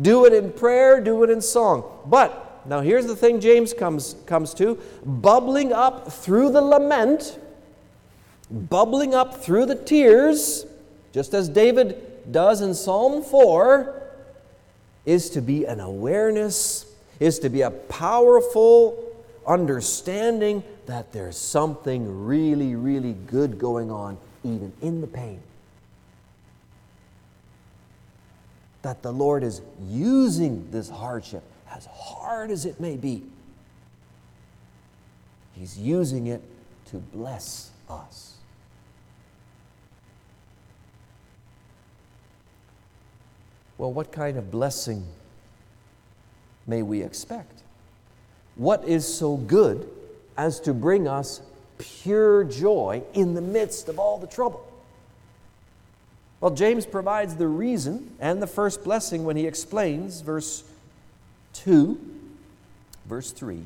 Do 0.00 0.24
it 0.24 0.32
in 0.32 0.52
prayer, 0.52 1.00
do 1.00 1.22
it 1.22 1.30
in 1.30 1.40
song. 1.40 1.84
But 2.06 2.66
now 2.66 2.80
here's 2.80 3.06
the 3.06 3.16
thing 3.16 3.40
James 3.40 3.74
comes, 3.74 4.16
comes 4.26 4.54
to 4.54 4.78
bubbling 5.04 5.72
up 5.72 6.12
through 6.12 6.52
the 6.52 6.62
lament, 6.62 7.38
bubbling 8.50 9.14
up 9.14 9.42
through 9.42 9.66
the 9.66 9.74
tears, 9.74 10.66
just 11.12 11.34
as 11.34 11.48
David 11.48 12.32
does 12.32 12.60
in 12.60 12.74
Psalm 12.74 13.22
4 13.22 14.02
is 15.04 15.30
to 15.30 15.42
be 15.42 15.64
an 15.64 15.80
awareness, 15.80 16.86
is 17.18 17.38
to 17.40 17.48
be 17.48 17.62
a 17.62 17.70
powerful 17.70 19.12
understanding 19.46 20.62
that 20.86 21.12
there's 21.12 21.36
something 21.36 22.26
really, 22.26 22.74
really 22.74 23.14
good 23.26 23.58
going 23.58 23.90
on, 23.90 24.16
even 24.44 24.72
in 24.80 25.00
the 25.00 25.06
pain. 25.06 25.40
That 28.82 29.02
the 29.02 29.12
Lord 29.12 29.42
is 29.42 29.62
using 29.88 30.68
this 30.70 30.90
hardship, 30.90 31.42
as 31.70 31.86
hard 31.86 32.50
as 32.50 32.66
it 32.66 32.80
may 32.80 32.96
be, 32.96 33.22
He's 35.54 35.78
using 35.78 36.26
it 36.26 36.42
to 36.86 36.96
bless 36.96 37.70
us. 37.88 38.34
Well, 43.78 43.92
what 43.92 44.12
kind 44.12 44.36
of 44.36 44.50
blessing 44.50 45.06
may 46.66 46.82
we 46.82 47.02
expect? 47.02 47.62
What 48.54 48.84
is 48.84 49.06
so 49.06 49.36
good 49.36 49.88
as 50.36 50.60
to 50.60 50.72
bring 50.72 51.08
us 51.08 51.42
pure 51.78 52.44
joy 52.44 53.02
in 53.14 53.34
the 53.34 53.40
midst 53.40 53.88
of 53.88 53.98
all 53.98 54.18
the 54.18 54.26
trouble? 54.26 54.71
Well, 56.42 56.50
James 56.52 56.86
provides 56.86 57.36
the 57.36 57.46
reason 57.46 58.16
and 58.18 58.42
the 58.42 58.48
first 58.48 58.82
blessing 58.82 59.22
when 59.22 59.36
he 59.36 59.46
explains 59.46 60.22
verse 60.22 60.64
2, 61.52 62.00
verse 63.06 63.30
3 63.30 63.62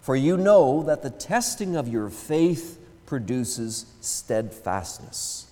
For 0.00 0.14
you 0.14 0.36
know 0.36 0.84
that 0.84 1.02
the 1.02 1.10
testing 1.10 1.74
of 1.74 1.88
your 1.88 2.10
faith 2.10 2.78
produces 3.04 3.86
steadfastness. 4.00 5.50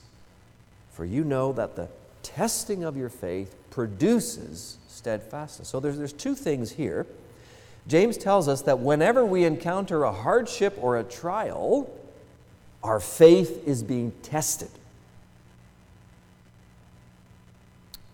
For 0.92 1.04
you 1.04 1.24
know 1.24 1.52
that 1.52 1.74
the 1.74 1.88
testing 2.22 2.84
of 2.84 2.96
your 2.96 3.08
faith 3.08 3.56
produces 3.70 4.78
steadfastness. 4.86 5.68
So 5.68 5.80
there's, 5.80 5.98
there's 5.98 6.12
two 6.12 6.36
things 6.36 6.70
here. 6.70 7.08
James 7.88 8.16
tells 8.16 8.46
us 8.46 8.62
that 8.62 8.78
whenever 8.78 9.26
we 9.26 9.42
encounter 9.42 10.04
a 10.04 10.12
hardship 10.12 10.78
or 10.80 10.96
a 10.96 11.02
trial, 11.02 11.92
our 12.84 13.00
faith 13.00 13.66
is 13.66 13.82
being 13.82 14.12
tested. 14.22 14.70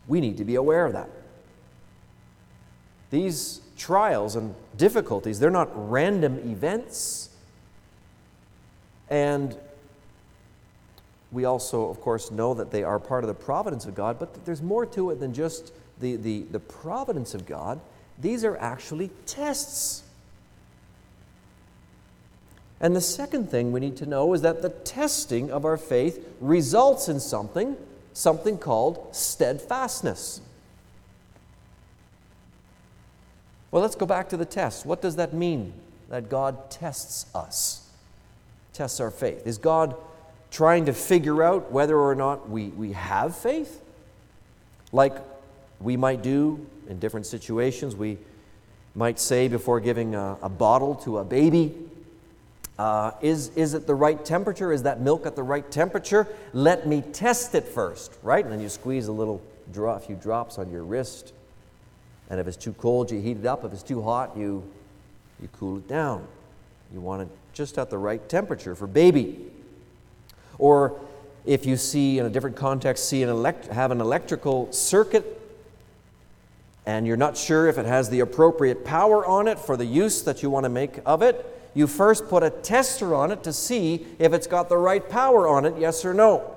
We 0.08 0.20
need 0.20 0.38
to 0.38 0.44
be 0.44 0.56
aware 0.56 0.86
of 0.86 0.94
that. 0.94 1.10
These 3.10 3.60
trials 3.76 4.34
and 4.36 4.54
difficulties, 4.76 5.38
they're 5.38 5.50
not 5.50 5.70
random 5.90 6.38
events. 6.50 7.30
And 9.08 9.56
we 11.30 11.44
also, 11.44 11.88
of 11.88 12.00
course, 12.00 12.30
know 12.30 12.54
that 12.54 12.70
they 12.70 12.82
are 12.82 12.98
part 12.98 13.22
of 13.22 13.28
the 13.28 13.34
providence 13.34 13.86
of 13.86 13.94
God, 13.94 14.18
but 14.18 14.44
there's 14.44 14.62
more 14.62 14.86
to 14.86 15.10
it 15.10 15.20
than 15.20 15.32
just 15.32 15.72
the, 16.00 16.16
the, 16.16 16.42
the 16.50 16.60
providence 16.60 17.34
of 17.34 17.46
God. 17.46 17.80
These 18.18 18.44
are 18.44 18.56
actually 18.56 19.10
tests. 19.26 20.02
And 22.80 22.94
the 22.94 23.00
second 23.00 23.50
thing 23.50 23.72
we 23.72 23.80
need 23.80 23.96
to 23.98 24.06
know 24.06 24.32
is 24.34 24.42
that 24.42 24.62
the 24.62 24.70
testing 24.70 25.50
of 25.50 25.64
our 25.64 25.76
faith 25.76 26.26
results 26.40 27.08
in 27.08 27.20
something, 27.20 27.76
something 28.18 28.58
called 28.58 29.14
steadfastness. 29.14 30.40
Well, 33.70 33.80
let's 33.80 33.94
go 33.94 34.06
back 34.06 34.28
to 34.30 34.36
the 34.36 34.44
test. 34.44 34.84
What 34.84 35.00
does 35.00 35.16
that 35.16 35.32
mean 35.32 35.72
that 36.08 36.28
God 36.28 36.68
tests 36.68 37.26
us? 37.32 37.88
Tests 38.72 38.98
our 38.98 39.12
faith. 39.12 39.46
Is 39.46 39.56
God 39.58 39.94
trying 40.50 40.86
to 40.86 40.92
figure 40.92 41.44
out 41.44 41.70
whether 41.70 41.96
or 41.96 42.16
not 42.16 42.50
we, 42.50 42.68
we 42.68 42.92
have 42.92 43.36
faith, 43.36 43.82
like 44.90 45.14
we 45.80 45.96
might 45.96 46.20
do 46.20 46.66
in 46.88 46.98
different 46.98 47.26
situations. 47.26 47.94
We 47.94 48.18
might 48.96 49.20
say 49.20 49.46
before 49.46 49.78
giving 49.78 50.16
a, 50.16 50.38
a 50.42 50.48
bottle 50.48 50.96
to 50.96 51.18
a 51.18 51.24
baby, 51.24 51.72
uh, 52.78 53.12
is, 53.20 53.50
is 53.56 53.74
it 53.74 53.86
the 53.86 53.94
right 53.94 54.24
temperature? 54.24 54.72
Is 54.72 54.84
that 54.84 55.00
milk 55.00 55.26
at 55.26 55.34
the 55.34 55.42
right 55.42 55.68
temperature? 55.68 56.28
Let 56.52 56.86
me 56.86 57.02
test 57.02 57.54
it 57.54 57.66
first, 57.66 58.12
right? 58.22 58.44
And 58.44 58.52
then 58.52 58.60
you 58.60 58.68
squeeze 58.68 59.08
a 59.08 59.12
little, 59.12 59.42
draw 59.72 59.96
a 59.96 60.00
few 60.00 60.14
drops 60.14 60.58
on 60.58 60.70
your 60.70 60.84
wrist. 60.84 61.32
And 62.30 62.38
if 62.38 62.46
it's 62.46 62.56
too 62.56 62.72
cold, 62.74 63.10
you 63.10 63.20
heat 63.20 63.38
it 63.38 63.46
up. 63.46 63.64
If 63.64 63.72
it's 63.72 63.82
too 63.82 64.02
hot, 64.02 64.36
you, 64.36 64.62
you 65.40 65.48
cool 65.58 65.78
it 65.78 65.88
down. 65.88 66.26
You 66.92 67.00
want 67.00 67.22
it 67.22 67.28
just 67.52 67.78
at 67.78 67.90
the 67.90 67.98
right 67.98 68.26
temperature 68.28 68.74
for 68.74 68.86
baby. 68.86 69.50
Or 70.58 71.00
if 71.44 71.66
you 71.66 71.76
see 71.76 72.18
in 72.18 72.26
a 72.26 72.30
different 72.30 72.56
context, 72.56 73.08
see 73.08 73.22
an 73.22 73.28
elect- 73.28 73.66
have 73.68 73.90
an 73.90 74.00
electrical 74.00 74.70
circuit 74.72 75.38
and 76.88 77.06
you're 77.06 77.18
not 77.18 77.36
sure 77.36 77.66
if 77.66 77.76
it 77.76 77.84
has 77.84 78.08
the 78.08 78.20
appropriate 78.20 78.82
power 78.82 79.26
on 79.26 79.46
it 79.46 79.58
for 79.58 79.76
the 79.76 79.84
use 79.84 80.22
that 80.22 80.42
you 80.42 80.48
want 80.48 80.64
to 80.64 80.70
make 80.70 81.00
of 81.04 81.20
it, 81.20 81.57
you 81.78 81.86
first 81.86 82.28
put 82.28 82.42
a 82.42 82.50
tester 82.50 83.14
on 83.14 83.30
it 83.30 83.44
to 83.44 83.52
see 83.52 84.04
if 84.18 84.32
it's 84.32 84.48
got 84.48 84.68
the 84.68 84.76
right 84.76 85.08
power 85.08 85.46
on 85.46 85.64
it, 85.64 85.78
yes 85.78 86.04
or 86.04 86.12
no. 86.12 86.56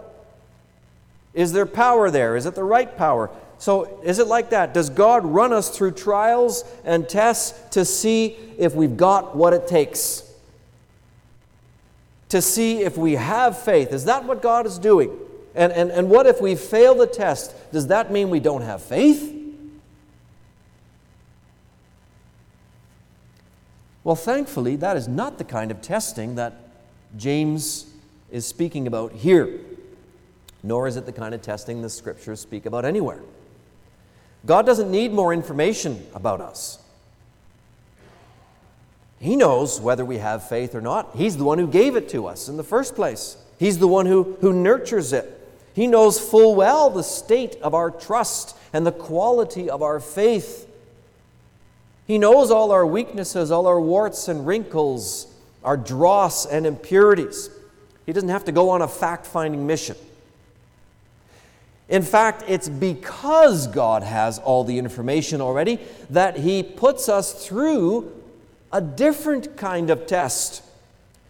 Is 1.36 1.54
there 1.54 1.68
power 1.68 2.10
there? 2.10 2.36
Is 2.36 2.48
it 2.48 2.56
the 2.56 2.64
right 2.64 2.98
power? 2.98 3.30
So, 3.60 4.02
is 4.02 4.18
it 4.18 4.26
like 4.26 4.50
that? 4.50 4.74
Does 4.74 4.90
God 4.90 5.24
run 5.24 5.54
us 5.54 5.70
through 5.78 5.92
trials 5.92 6.64
and 6.84 7.08
tests 7.08 7.54
to 7.76 7.86
see 7.86 8.36
if 8.58 8.74
we've 8.74 8.98
got 8.98 9.36
what 9.36 9.54
it 9.54 9.68
takes? 9.68 10.28
To 12.30 12.42
see 12.42 12.82
if 12.82 12.98
we 12.98 13.14
have 13.14 13.62
faith? 13.62 13.94
Is 13.94 14.06
that 14.06 14.24
what 14.24 14.42
God 14.42 14.66
is 14.66 14.80
doing? 14.80 15.16
And, 15.54 15.72
and, 15.72 15.92
and 15.92 16.10
what 16.10 16.26
if 16.26 16.42
we 16.42 16.56
fail 16.56 16.96
the 16.96 17.06
test? 17.06 17.54
Does 17.72 17.88
that 17.88 18.12
mean 18.12 18.32
we 18.32 18.40
don't 18.40 18.64
have 18.64 18.82
faith? 18.82 19.41
Well, 24.04 24.16
thankfully, 24.16 24.76
that 24.78 24.98
is 24.98 25.08
not 25.08 25.38
the 25.38 25.44
kind 25.44 25.70
of 25.72 25.82
testing 25.82 26.36
that 26.36 26.54
James 27.18 27.92
is 28.32 28.46
speaking 28.46 28.88
about 28.88 29.12
here, 29.12 29.60
nor 30.64 30.88
is 30.88 30.98
it 30.98 31.06
the 31.06 31.12
kind 31.12 31.36
of 31.36 31.42
testing 31.42 31.82
the 31.82 31.90
scriptures 31.90 32.40
speak 32.40 32.66
about 32.66 32.86
anywhere. 32.86 33.20
God 34.46 34.66
doesn't 34.66 34.90
need 34.90 35.12
more 35.12 35.34
information 35.34 36.06
about 36.16 36.42
us. 36.42 36.80
He 39.20 39.36
knows 39.36 39.80
whether 39.80 40.04
we 40.04 40.18
have 40.18 40.50
faith 40.50 40.74
or 40.74 40.82
not. 40.82 41.12
He's 41.16 41.38
the 41.38 41.44
one 41.44 41.60
who 41.60 41.68
gave 41.68 41.96
it 41.96 42.10
to 42.10 42.26
us 42.26 42.50
in 42.50 42.58
the 42.58 42.64
first 42.64 42.96
place, 42.96 43.38
He's 43.60 43.78
the 43.78 43.88
one 43.88 44.08
who, 44.08 44.36
who 44.42 44.52
nurtures 44.52 45.14
it. 45.14 45.38
He 45.76 45.86
knows 45.86 46.20
full 46.20 46.56
well 46.56 46.90
the 46.90 47.04
state 47.04 47.58
of 47.62 47.76
our 47.76 47.92
trust 47.92 48.58
and 48.74 48.86
the 48.86 48.92
quality 48.92 49.70
of 49.70 49.84
our 49.84 50.00
faith. 50.00 50.68
He 52.12 52.18
knows 52.18 52.52
all 52.52 52.74
our 52.74 52.86
weaknesses, 52.86 53.52
all 53.52 53.68
our 53.68 53.80
warts 53.80 54.28
and 54.28 54.46
wrinkles, 54.46 55.34
our 55.64 55.78
dross 55.78 56.46
and 56.46 56.66
impurities. 56.66 57.50
He 58.06 58.12
doesn't 58.12 58.28
have 58.28 58.44
to 58.44 58.52
go 58.52 58.72
on 58.72 58.82
a 58.82 58.88
fact 58.90 59.26
finding 59.26 59.66
mission. 59.66 59.96
In 61.88 62.02
fact, 62.02 62.44
it's 62.50 62.68
because 62.68 63.68
God 63.68 64.04
has 64.04 64.40
all 64.40 64.66
the 64.66 64.78
information 64.78 65.40
already 65.40 65.80
that 66.10 66.36
He 66.36 66.64
puts 66.64 67.08
us 67.08 67.48
through 67.48 68.12
a 68.74 68.82
different 68.82 69.56
kind 69.56 69.90
of 69.90 70.06
test. 70.06 70.64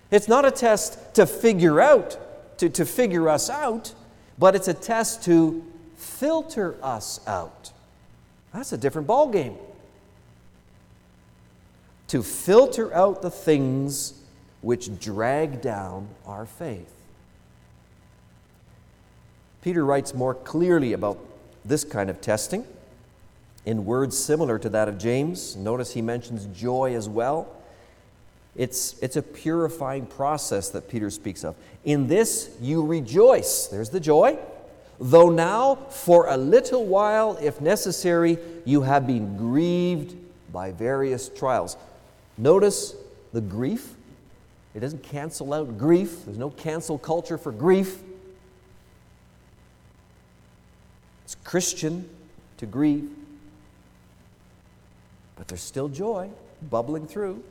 It's 0.10 0.28
not 0.28 0.46
a 0.46 0.52
test 0.52 1.14
to 1.14 1.28
figure 1.28 1.80
out, 1.80 2.18
to, 2.58 2.70
to 2.70 2.88
figure 2.88 3.30
us 3.30 3.52
out, 3.52 3.94
but 4.40 4.56
it's 4.56 4.68
a 4.68 4.74
test 4.74 5.26
to 5.26 5.64
filter 5.96 6.76
us 6.82 7.20
out. 7.28 7.72
That's 8.52 8.74
a 8.74 8.78
different 8.80 9.08
ballgame 9.08 9.60
to 12.12 12.22
filter 12.22 12.94
out 12.94 13.22
the 13.22 13.32
things 13.32 14.16
which 14.60 15.00
drag 15.00 15.62
down 15.62 16.10
our 16.26 16.46
faith. 16.46 16.92
Peter 19.62 19.86
writes 19.86 20.14
more 20.14 20.36
clearly 20.36 20.92
about 20.92 21.18
this 21.64 21.86
kind 21.86 22.10
of 22.10 22.20
testing 22.20 22.68
in 23.66 23.86
words 23.86 24.22
similar 24.22 24.60
to 24.60 24.68
that 24.68 24.90
of 24.90 24.98
James. 24.98 25.56
Notice 25.56 25.94
he 25.94 26.02
mentions 26.02 26.48
joy 26.48 26.96
as 26.96 27.08
well. 27.08 27.48
It's, 28.58 29.00
it's 29.02 29.16
a 29.16 29.22
purifying 29.22 30.06
process 30.06 30.70
that 30.72 30.90
Peter 30.90 31.10
speaks 31.10 31.46
of. 31.46 31.56
In 31.86 32.08
this 32.08 32.54
you 32.60 32.86
rejoice. 32.86 33.68
There's 33.68 33.90
the 33.90 34.02
joy. 34.02 34.38
Though 35.00 35.30
now, 35.30 35.76
for 35.76 36.28
a 36.28 36.36
little 36.36 36.86
while, 36.86 37.38
if 37.42 37.62
necessary, 37.62 38.38
you 38.66 38.82
have 38.82 39.08
been 39.08 39.38
grieved 39.38 40.18
by 40.52 40.74
various 40.74 41.30
trials. 41.30 41.78
Notice 42.42 42.96
the 43.34 43.40
grief. 43.40 43.94
It 44.74 44.80
doesn't 44.80 45.04
cancel 45.04 45.54
out 45.54 45.78
grief. 45.78 46.26
There's 46.26 46.40
no 46.40 46.50
cancel 46.50 46.98
culture 46.98 47.38
for 47.38 47.52
grief. 47.52 48.00
It's 51.24 51.36
Christian 51.36 52.10
to 52.58 52.66
grieve. 52.66 53.12
But 55.36 55.50
there's 55.50 55.62
still 55.62 55.88
joy 55.88 56.32
bubbling 56.68 57.06
through. 57.06 57.44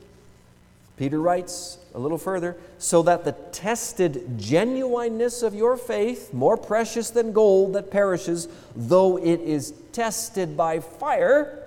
Peter 0.97 1.21
writes 1.21 1.77
a 1.95 1.99
little 1.99 2.17
further 2.17 2.57
so 2.77 3.01
that 3.03 3.23
the 3.23 3.31
tested 3.53 4.37
genuineness 4.37 5.41
of 5.41 5.55
your 5.55 5.77
faith, 5.77 6.33
more 6.33 6.57
precious 6.57 7.11
than 7.11 7.31
gold 7.31 7.73
that 7.73 7.91
perishes, 7.91 8.49
though 8.75 9.17
it 9.17 9.39
is 9.39 9.73
tested 9.93 10.57
by 10.57 10.81
fire, 10.81 11.60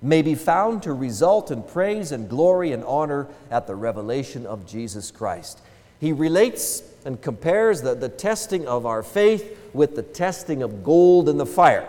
may 0.00 0.22
be 0.22 0.34
found 0.34 0.82
to 0.84 0.92
result 0.92 1.50
in 1.50 1.62
praise 1.62 2.12
and 2.12 2.28
glory 2.28 2.72
and 2.72 2.84
honor 2.84 3.26
at 3.50 3.66
the 3.66 3.74
revelation 3.74 4.46
of 4.46 4.66
Jesus 4.66 5.10
Christ. 5.10 5.60
He 6.00 6.12
relates 6.12 6.82
and 7.04 7.20
compares 7.20 7.82
the, 7.82 7.94
the 7.94 8.08
testing 8.08 8.66
of 8.66 8.86
our 8.86 9.02
faith 9.02 9.58
with 9.72 9.96
the 9.96 10.02
testing 10.02 10.62
of 10.62 10.84
gold 10.84 11.28
in 11.28 11.36
the 11.36 11.46
fire. 11.46 11.88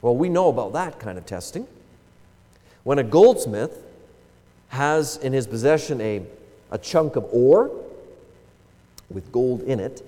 Well, 0.00 0.16
we 0.16 0.28
know 0.28 0.48
about 0.48 0.72
that 0.72 0.98
kind 0.98 1.16
of 1.16 1.26
testing. 1.26 1.68
When 2.82 2.98
a 2.98 3.04
goldsmith 3.04 3.84
has 4.68 5.16
in 5.18 5.32
his 5.32 5.46
possession 5.46 6.00
a, 6.00 6.22
a 6.72 6.78
chunk 6.78 7.14
of 7.14 7.28
ore 7.30 7.70
with 9.08 9.30
gold 9.30 9.62
in 9.62 9.78
it, 9.78 10.04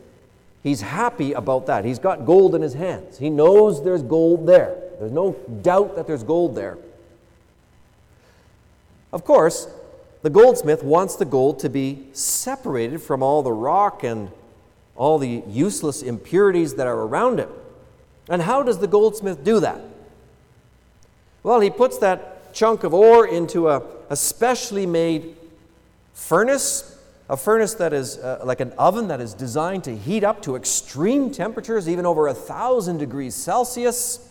he's 0.65 0.81
happy 0.81 1.33
about 1.33 1.67
that. 1.67 1.85
He's 1.85 2.01
got 2.01 2.27
gold 2.27 2.57
in 2.57 2.63
his 2.63 2.75
hands. 2.75 3.19
He 3.19 3.31
knows 3.31 3.85
there's 3.85 4.03
gold 4.03 4.47
there. 4.47 4.84
There's 4.99 5.13
no 5.13 5.33
doubt 5.63 5.97
that 5.97 6.07
there's 6.07 6.23
gold 6.23 6.55
there. 6.55 6.79
Of 9.13 9.25
course, 9.25 9.69
the 10.23 10.31
goldsmith 10.31 10.83
wants 10.83 11.17
the 11.17 11.25
gold 11.25 11.59
to 11.61 11.69
be 11.69 12.07
separated 12.13 13.03
from 13.03 13.23
all 13.23 13.43
the 13.43 13.53
rock 13.53 14.03
and 14.03 14.31
all 14.97 15.19
the 15.19 15.43
useless 15.47 16.03
impurities 16.03 16.75
that 16.75 16.87
are 16.87 17.03
around 17.03 17.41
it. 17.41 17.49
And 18.29 18.43
how 18.43 18.63
does 18.63 18.79
the 18.79 18.87
goldsmith 18.87 19.45
do 19.45 19.61
that? 19.61 19.81
Well, 21.43 21.61
he 21.61 21.69
puts 21.71 21.99
that 21.99 22.55
chunk 22.55 22.85
of 22.85 22.95
ore 22.95 23.27
into 23.27 23.69
a, 23.69 23.83
a 24.09 24.17
specially 24.17 24.87
made 24.87 25.37
furnace, 26.15 26.99
a 27.29 27.37
furnace 27.37 27.75
that 27.75 27.93
is 27.93 28.19
uh, 28.19 28.41
like 28.45 28.61
an 28.61 28.73
oven 28.79 29.09
that 29.09 29.21
is 29.21 29.35
designed 29.35 29.85
to 29.85 29.97
heat 29.97 30.25
up 30.25 30.41
to 30.43 30.57
extreme 30.57 31.31
temperatures, 31.31 31.89
even 31.89 32.07
over 32.07 32.29
a 32.29 32.35
thousand 32.35 32.99
degrees 32.99 33.35
Celsius. 33.35 34.31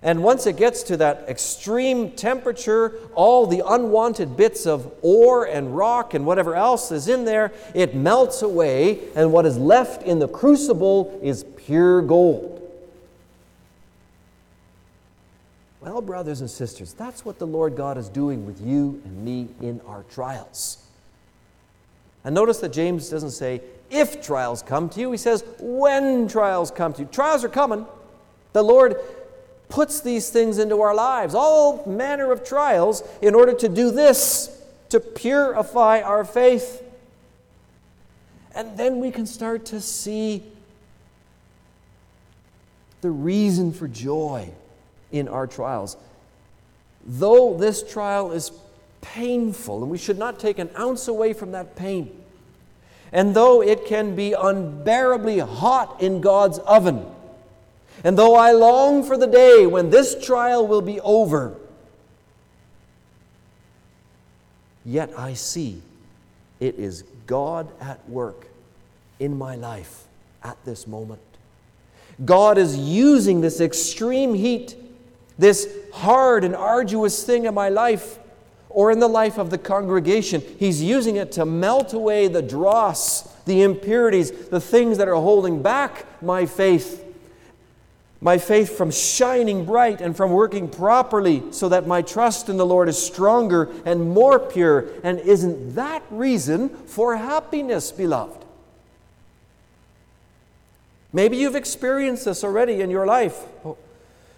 And 0.00 0.22
once 0.22 0.46
it 0.46 0.56
gets 0.56 0.84
to 0.84 0.96
that 0.98 1.28
extreme 1.28 2.12
temperature, 2.12 2.94
all 3.14 3.46
the 3.46 3.62
unwanted 3.66 4.36
bits 4.36 4.64
of 4.64 4.92
ore 5.02 5.44
and 5.44 5.76
rock 5.76 6.14
and 6.14 6.24
whatever 6.24 6.54
else 6.54 6.92
is 6.92 7.08
in 7.08 7.24
there, 7.24 7.52
it 7.74 7.96
melts 7.96 8.42
away, 8.42 9.00
and 9.16 9.32
what 9.32 9.44
is 9.44 9.58
left 9.58 10.04
in 10.04 10.20
the 10.20 10.28
crucible 10.28 11.18
is 11.20 11.44
pure 11.56 12.00
gold. 12.00 12.54
Well, 15.80 16.00
brothers 16.00 16.40
and 16.40 16.50
sisters, 16.50 16.92
that's 16.92 17.24
what 17.24 17.38
the 17.38 17.46
Lord 17.46 17.76
God 17.76 17.98
is 17.98 18.08
doing 18.08 18.46
with 18.46 18.60
you 18.60 19.00
and 19.04 19.24
me 19.24 19.48
in 19.60 19.80
our 19.86 20.04
trials. 20.04 20.84
And 22.24 22.34
notice 22.34 22.58
that 22.58 22.72
James 22.72 23.08
doesn't 23.08 23.30
say, 23.30 23.62
if 23.90 24.22
trials 24.22 24.62
come 24.62 24.88
to 24.90 25.00
you, 25.00 25.10
he 25.10 25.16
says, 25.16 25.44
when 25.58 26.28
trials 26.28 26.70
come 26.70 26.92
to 26.92 27.02
you. 27.02 27.08
Trials 27.10 27.42
are 27.42 27.48
coming. 27.48 27.86
The 28.52 28.62
Lord 28.62 28.96
puts 29.68 30.00
these 30.00 30.30
things 30.30 30.58
into 30.58 30.80
our 30.80 30.94
lives, 30.94 31.34
all 31.34 31.84
manner 31.86 32.32
of 32.32 32.44
trials, 32.44 33.02
in 33.20 33.34
order 33.34 33.52
to 33.52 33.68
do 33.68 33.90
this, 33.90 34.62
to 34.88 35.00
purify 35.00 36.00
our 36.00 36.24
faith. 36.24 36.82
And 38.54 38.76
then 38.76 38.98
we 38.98 39.10
can 39.10 39.26
start 39.26 39.66
to 39.66 39.80
see 39.80 40.42
the 43.00 43.10
reason 43.10 43.72
for 43.72 43.86
joy 43.86 44.50
in 45.12 45.28
our 45.28 45.46
trials. 45.46 45.96
Though 47.06 47.56
this 47.56 47.82
trial 47.82 48.32
is 48.32 48.50
painful, 49.00 49.82
and 49.82 49.90
we 49.90 49.98
should 49.98 50.18
not 50.18 50.38
take 50.38 50.58
an 50.58 50.70
ounce 50.78 51.08
away 51.08 51.32
from 51.32 51.52
that 51.52 51.76
pain, 51.76 52.10
and 53.12 53.34
though 53.34 53.62
it 53.62 53.86
can 53.86 54.16
be 54.16 54.32
unbearably 54.32 55.38
hot 55.38 56.02
in 56.02 56.20
God's 56.20 56.58
oven, 56.58 57.06
and 58.04 58.16
though 58.16 58.34
I 58.34 58.52
long 58.52 59.02
for 59.02 59.16
the 59.16 59.26
day 59.26 59.66
when 59.66 59.90
this 59.90 60.24
trial 60.24 60.66
will 60.66 60.82
be 60.82 61.00
over, 61.00 61.56
yet 64.84 65.10
I 65.18 65.34
see 65.34 65.82
it 66.60 66.76
is 66.76 67.04
God 67.26 67.68
at 67.80 68.08
work 68.08 68.46
in 69.18 69.36
my 69.36 69.56
life 69.56 70.04
at 70.42 70.56
this 70.64 70.86
moment. 70.86 71.20
God 72.24 72.58
is 72.58 72.76
using 72.76 73.40
this 73.40 73.60
extreme 73.60 74.34
heat, 74.34 74.76
this 75.38 75.68
hard 75.92 76.44
and 76.44 76.54
arduous 76.54 77.24
thing 77.24 77.44
in 77.44 77.54
my 77.54 77.68
life 77.68 78.18
or 78.70 78.90
in 78.90 78.98
the 78.98 79.08
life 79.08 79.38
of 79.38 79.50
the 79.50 79.58
congregation. 79.58 80.42
He's 80.58 80.82
using 80.82 81.16
it 81.16 81.32
to 81.32 81.46
melt 81.46 81.92
away 81.92 82.28
the 82.28 82.42
dross, 82.42 83.22
the 83.44 83.62
impurities, 83.62 84.30
the 84.30 84.60
things 84.60 84.98
that 84.98 85.08
are 85.08 85.14
holding 85.14 85.62
back 85.62 86.06
my 86.22 86.46
faith. 86.46 87.04
My 88.20 88.38
faith 88.38 88.76
from 88.76 88.90
shining 88.90 89.64
bright 89.64 90.00
and 90.00 90.16
from 90.16 90.32
working 90.32 90.68
properly 90.68 91.42
so 91.52 91.68
that 91.68 91.86
my 91.86 92.02
trust 92.02 92.48
in 92.48 92.56
the 92.56 92.66
Lord 92.66 92.88
is 92.88 93.00
stronger 93.00 93.68
and 93.84 94.10
more 94.10 94.40
pure. 94.40 94.86
And 95.04 95.20
isn't 95.20 95.76
that 95.76 96.02
reason 96.10 96.68
for 96.68 97.16
happiness, 97.16 97.92
beloved? 97.92 98.44
Maybe 101.12 101.36
you've 101.36 101.54
experienced 101.54 102.24
this 102.24 102.42
already 102.42 102.80
in 102.80 102.90
your 102.90 103.06
life. 103.06 103.46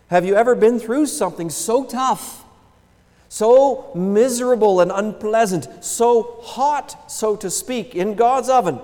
Have 0.08 0.26
you 0.26 0.34
ever 0.34 0.54
been 0.54 0.78
through 0.78 1.06
something 1.06 1.48
so 1.48 1.84
tough, 1.84 2.44
so 3.28 3.90
miserable 3.94 4.80
and 4.80 4.92
unpleasant, 4.92 5.84
so 5.84 6.38
hot, 6.42 7.10
so 7.10 7.34
to 7.36 7.48
speak, 7.48 7.94
in 7.94 8.14
God's 8.14 8.48
oven? 8.48 8.78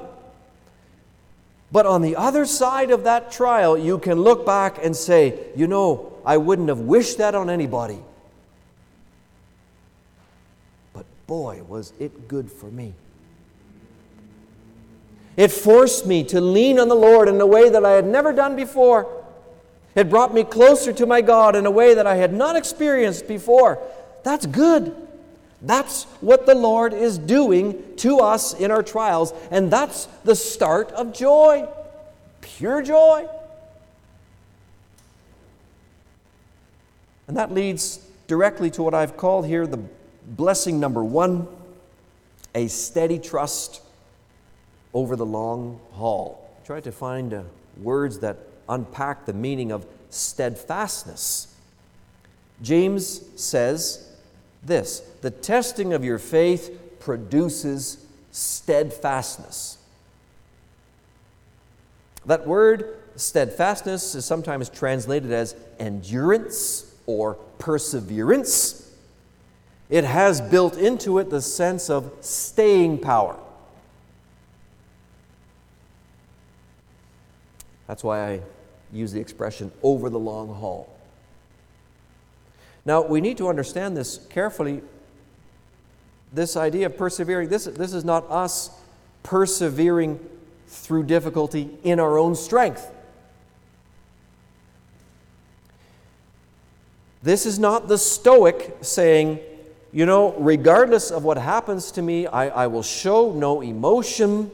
But 1.73 1.87
on 1.87 2.03
the 2.03 2.17
other 2.17 2.47
side 2.47 2.91
of 2.91 3.05
that 3.05 3.31
trial, 3.31 3.77
you 3.77 3.99
can 3.99 4.21
look 4.21 4.47
back 4.47 4.79
and 4.83 4.95
say, 4.95 5.39
you 5.57 5.67
know, 5.67 6.13
I 6.25 6.37
wouldn't 6.37 6.69
have 6.69 6.81
wished 6.81 7.19
that 7.19 7.35
on 7.35 7.51
anybody. 7.51 7.99
But 10.93 11.07
boy, 11.27 11.63
was 11.69 11.93
it 11.99 12.29
good 12.29 12.51
for 12.51 12.67
me. 12.67 12.95
It 15.37 15.51
forced 15.51 16.07
me 16.07 16.25
to 16.25 16.41
lean 16.41 16.79
on 16.79 16.89
the 16.89 16.95
Lord 16.95 17.29
in 17.29 17.41
a 17.41 17.47
way 17.47 17.69
that 17.69 17.85
I 17.85 17.93
had 17.93 18.07
never 18.07 18.33
done 18.33 18.57
before. 18.57 19.25
It 19.95 20.09
brought 20.09 20.33
me 20.33 20.45
closer 20.45 20.93
to 20.95 21.07
my 21.07 21.21
God 21.21 21.57
in 21.57 21.67
a 21.67 21.71
way 21.71 21.95
that 21.95 22.07
I 22.07 22.17
had 22.17 22.33
not 22.33 22.57
experienced 22.57 23.29
before. 23.29 23.79
That's 24.23 24.47
good. 24.47 25.06
That's 25.67 26.05
what 26.21 26.47
the 26.47 26.55
Lord 26.55 26.93
is 26.93 27.19
doing 27.19 27.83
to 27.97 28.21
us 28.21 28.55
in 28.55 28.71
our 28.71 28.83
trials, 28.83 29.33
and 29.51 29.71
that's 29.71 30.07
the 30.25 30.37
start 30.37 30.93
of 30.93 31.13
joy. 31.13 31.69
Pure 32.41 32.83
joy. 32.83 33.29
And 37.27 37.37
that 37.37 37.53
leads 37.53 37.99
directly 38.29 38.71
to 38.71 38.83
what 38.83 38.95
I've 38.95 39.17
called 39.17 39.47
here 39.47 39.67
the 39.67 39.83
blessing 40.25 40.81
number 40.81 41.05
one 41.05 41.49
a 42.55 42.69
steady 42.69 43.19
trust 43.19 43.83
over 44.95 45.15
the 45.15 45.27
long 45.27 45.79
haul. 45.93 46.51
Try 46.65 46.81
to 46.81 46.91
find 46.91 47.35
uh, 47.35 47.43
words 47.83 48.21
that 48.21 48.39
unpack 48.69 49.27
the 49.27 49.35
meaning 49.35 49.71
of 49.71 49.87
steadfastness. 50.09 51.55
James 52.63 53.21
says 53.37 54.11
this 54.63 55.03
the 55.27 55.31
testing 55.33 55.93
of 55.93 56.05
your 56.05 56.21
faith 56.21 57.01
produces 57.01 58.07
steadfastness. 58.31 59.77
That 62.27 62.47
word 62.47 62.97
steadfastness 63.17 64.15
is 64.15 64.25
sometimes 64.25 64.69
translated 64.69 65.33
as 65.33 65.57
endurance 65.81 66.95
or 67.07 67.35
perseverance. 67.59 68.89
It 69.91 70.05
has 70.05 70.41
built 70.41 70.77
into 70.77 71.19
it 71.19 71.29
the 71.29 71.43
sense 71.43 71.91
of 71.91 72.13
staying 72.21 72.99
power. 72.99 73.37
That's 77.89 78.05
why 78.05 78.31
I 78.31 78.41
use 78.93 79.11
the 79.11 79.21
expression 79.21 79.73
over 79.83 80.09
the 80.09 80.21
long 80.21 80.55
haul. 80.55 80.89
Now, 82.85 83.03
we 83.03 83.21
need 83.21 83.39
to 83.39 83.49
understand 83.49 83.97
this 83.97 84.25
carefully. 84.31 84.83
This 86.37 86.55
idea 86.55 86.85
of 86.85 86.99
persevering, 86.99 87.49
this, 87.49 87.65
this 87.65 87.95
is 87.95 88.05
not 88.05 88.31
us 88.31 88.69
persevering 89.23 90.21
through 90.69 91.05
difficulty 91.05 91.71
in 91.83 91.99
our 91.99 92.19
own 92.19 92.35
strength. 92.35 92.93
This 97.23 97.47
is 97.47 97.59
not 97.59 97.89
the 97.89 97.97
Stoic 97.97 98.77
saying, 98.83 99.41
you 99.95 100.05
know, 100.05 100.35
regardless 100.35 101.11
of 101.11 101.25
what 101.25 101.39
happens 101.39 101.91
to 101.93 102.03
me, 102.03 102.27
I, 102.27 102.49
I 102.49 102.67
will 102.67 102.83
show 102.83 103.33
no 103.33 103.63
emotion. 103.63 104.51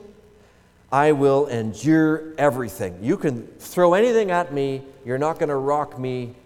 I 0.93 1.11
will 1.11 1.47
endure 1.47 2.33
everything. 2.39 2.97
You 3.03 3.17
can 3.17 3.49
throw 3.59 3.95
anything 3.95 4.31
at 4.31 4.55
me, 4.55 4.83
you're 5.05 5.19
not 5.19 5.41
going 5.41 5.49
to 5.49 5.57
rock 5.57 5.99
me 5.99 6.37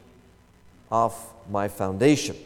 off 0.91 1.35
my 1.51 1.69
foundation. 1.69 2.37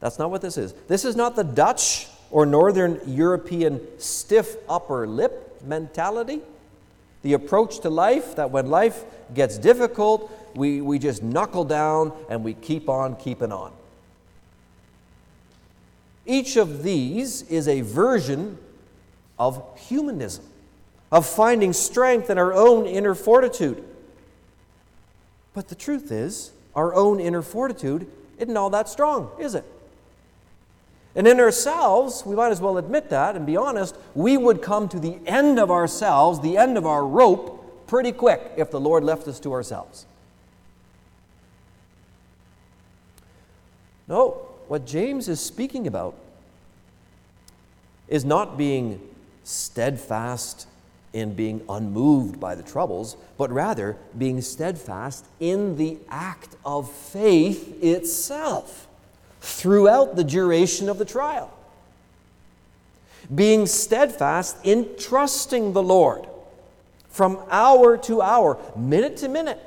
That's 0.00 0.18
not 0.18 0.30
what 0.30 0.42
this 0.42 0.56
is. 0.56 0.72
This 0.88 1.04
is 1.04 1.14
not 1.14 1.36
the 1.36 1.44
Dutch 1.44 2.08
or 2.30 2.46
Northern 2.46 3.00
European 3.06 3.80
stiff 3.98 4.56
upper 4.68 5.06
lip 5.06 5.62
mentality. 5.64 6.40
The 7.22 7.34
approach 7.34 7.80
to 7.80 7.90
life 7.90 8.36
that 8.36 8.50
when 8.50 8.70
life 8.70 9.04
gets 9.34 9.58
difficult, 9.58 10.32
we, 10.54 10.80
we 10.80 10.98
just 10.98 11.22
knuckle 11.22 11.64
down 11.64 12.12
and 12.30 12.42
we 12.42 12.54
keep 12.54 12.88
on 12.88 13.16
keeping 13.16 13.52
on. 13.52 13.72
Each 16.24 16.56
of 16.56 16.82
these 16.82 17.42
is 17.42 17.68
a 17.68 17.82
version 17.82 18.56
of 19.38 19.62
humanism, 19.78 20.44
of 21.10 21.26
finding 21.26 21.72
strength 21.72 22.30
in 22.30 22.38
our 22.38 22.54
own 22.54 22.86
inner 22.86 23.14
fortitude. 23.14 23.84
But 25.52 25.68
the 25.68 25.74
truth 25.74 26.12
is, 26.12 26.52
our 26.74 26.94
own 26.94 27.20
inner 27.20 27.42
fortitude 27.42 28.06
isn't 28.38 28.56
all 28.56 28.70
that 28.70 28.88
strong, 28.88 29.30
is 29.38 29.54
it? 29.54 29.64
And 31.14 31.26
in 31.26 31.40
ourselves, 31.40 32.24
we 32.24 32.36
might 32.36 32.52
as 32.52 32.60
well 32.60 32.78
admit 32.78 33.10
that 33.10 33.34
and 33.34 33.44
be 33.44 33.56
honest, 33.56 33.96
we 34.14 34.36
would 34.36 34.62
come 34.62 34.88
to 34.88 35.00
the 35.00 35.18
end 35.26 35.58
of 35.58 35.70
ourselves, 35.70 36.40
the 36.40 36.56
end 36.56 36.78
of 36.78 36.86
our 36.86 37.04
rope, 37.04 37.86
pretty 37.86 38.12
quick 38.12 38.52
if 38.56 38.70
the 38.70 38.80
Lord 38.80 39.02
left 39.02 39.26
us 39.26 39.40
to 39.40 39.52
ourselves. 39.52 40.06
No, 44.06 44.46
what 44.68 44.86
James 44.86 45.28
is 45.28 45.40
speaking 45.40 45.86
about 45.86 46.14
is 48.08 48.24
not 48.24 48.56
being 48.56 49.00
steadfast 49.44 50.68
in 51.12 51.34
being 51.34 51.60
unmoved 51.68 52.38
by 52.38 52.54
the 52.54 52.62
troubles, 52.62 53.16
but 53.36 53.50
rather 53.50 53.96
being 54.16 54.40
steadfast 54.40 55.24
in 55.40 55.76
the 55.76 55.98
act 56.08 56.54
of 56.64 56.90
faith 56.90 57.82
itself 57.82 58.86
throughout 59.40 60.16
the 60.16 60.24
duration 60.24 60.88
of 60.88 60.98
the 60.98 61.04
trial. 61.04 61.52
Being 63.32 63.66
steadfast 63.66 64.56
in 64.64 64.88
trusting 64.98 65.72
the 65.72 65.82
Lord 65.82 66.26
from 67.08 67.38
hour 67.50 67.96
to 67.98 68.22
hour, 68.22 68.58
minute 68.76 69.16
to 69.18 69.28
minute. 69.28 69.60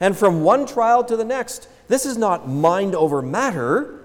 And 0.00 0.16
from 0.16 0.42
one 0.42 0.66
trial 0.66 1.02
to 1.04 1.16
the 1.16 1.24
next. 1.24 1.68
This 1.88 2.06
is 2.06 2.16
not 2.16 2.48
mind 2.48 2.94
over 2.94 3.20
matter 3.22 3.98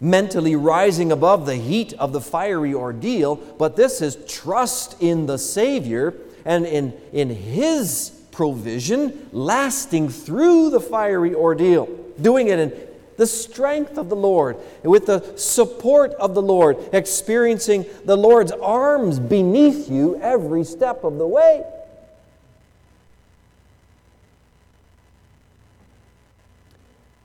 mentally 0.00 0.56
rising 0.56 1.12
above 1.12 1.46
the 1.46 1.56
heat 1.56 1.92
of 1.94 2.12
the 2.12 2.20
fiery 2.20 2.74
ordeal, 2.74 3.36
but 3.36 3.76
this 3.76 4.02
is 4.02 4.18
trust 4.26 5.00
in 5.00 5.26
the 5.26 5.38
Savior 5.38 6.14
and 6.44 6.66
in, 6.66 6.92
in 7.12 7.30
His 7.30 8.10
provision 8.30 9.28
lasting 9.32 10.10
through 10.10 10.70
the 10.70 10.80
fiery 10.80 11.34
ordeal, 11.34 11.88
doing 12.20 12.48
it 12.48 12.58
in 12.58 12.72
the 13.16 13.26
strength 13.26 13.96
of 13.96 14.08
the 14.08 14.16
Lord, 14.16 14.56
with 14.82 15.06
the 15.06 15.36
support 15.36 16.12
of 16.12 16.34
the 16.34 16.42
Lord, 16.42 16.76
experiencing 16.92 17.86
the 18.04 18.16
Lord's 18.16 18.52
arms 18.52 19.18
beneath 19.18 19.90
you 19.90 20.20
every 20.20 20.64
step 20.64 21.02
of 21.04 21.18
the 21.18 21.26
way. 21.26 21.64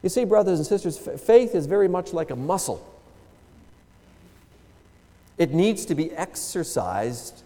You 0.02 0.10
see, 0.10 0.26
brothers 0.26 0.58
and 0.58 0.66
sisters, 0.66 0.98
faith 0.98 1.54
is 1.54 1.68
very 1.68 1.88
much 1.88 2.14
like 2.14 2.32
a 2.32 2.36
muscle. 2.36 2.88
It 5.38 5.54
needs 5.54 5.86
to 5.86 5.96
be 5.96 6.12
exercised 6.12 7.44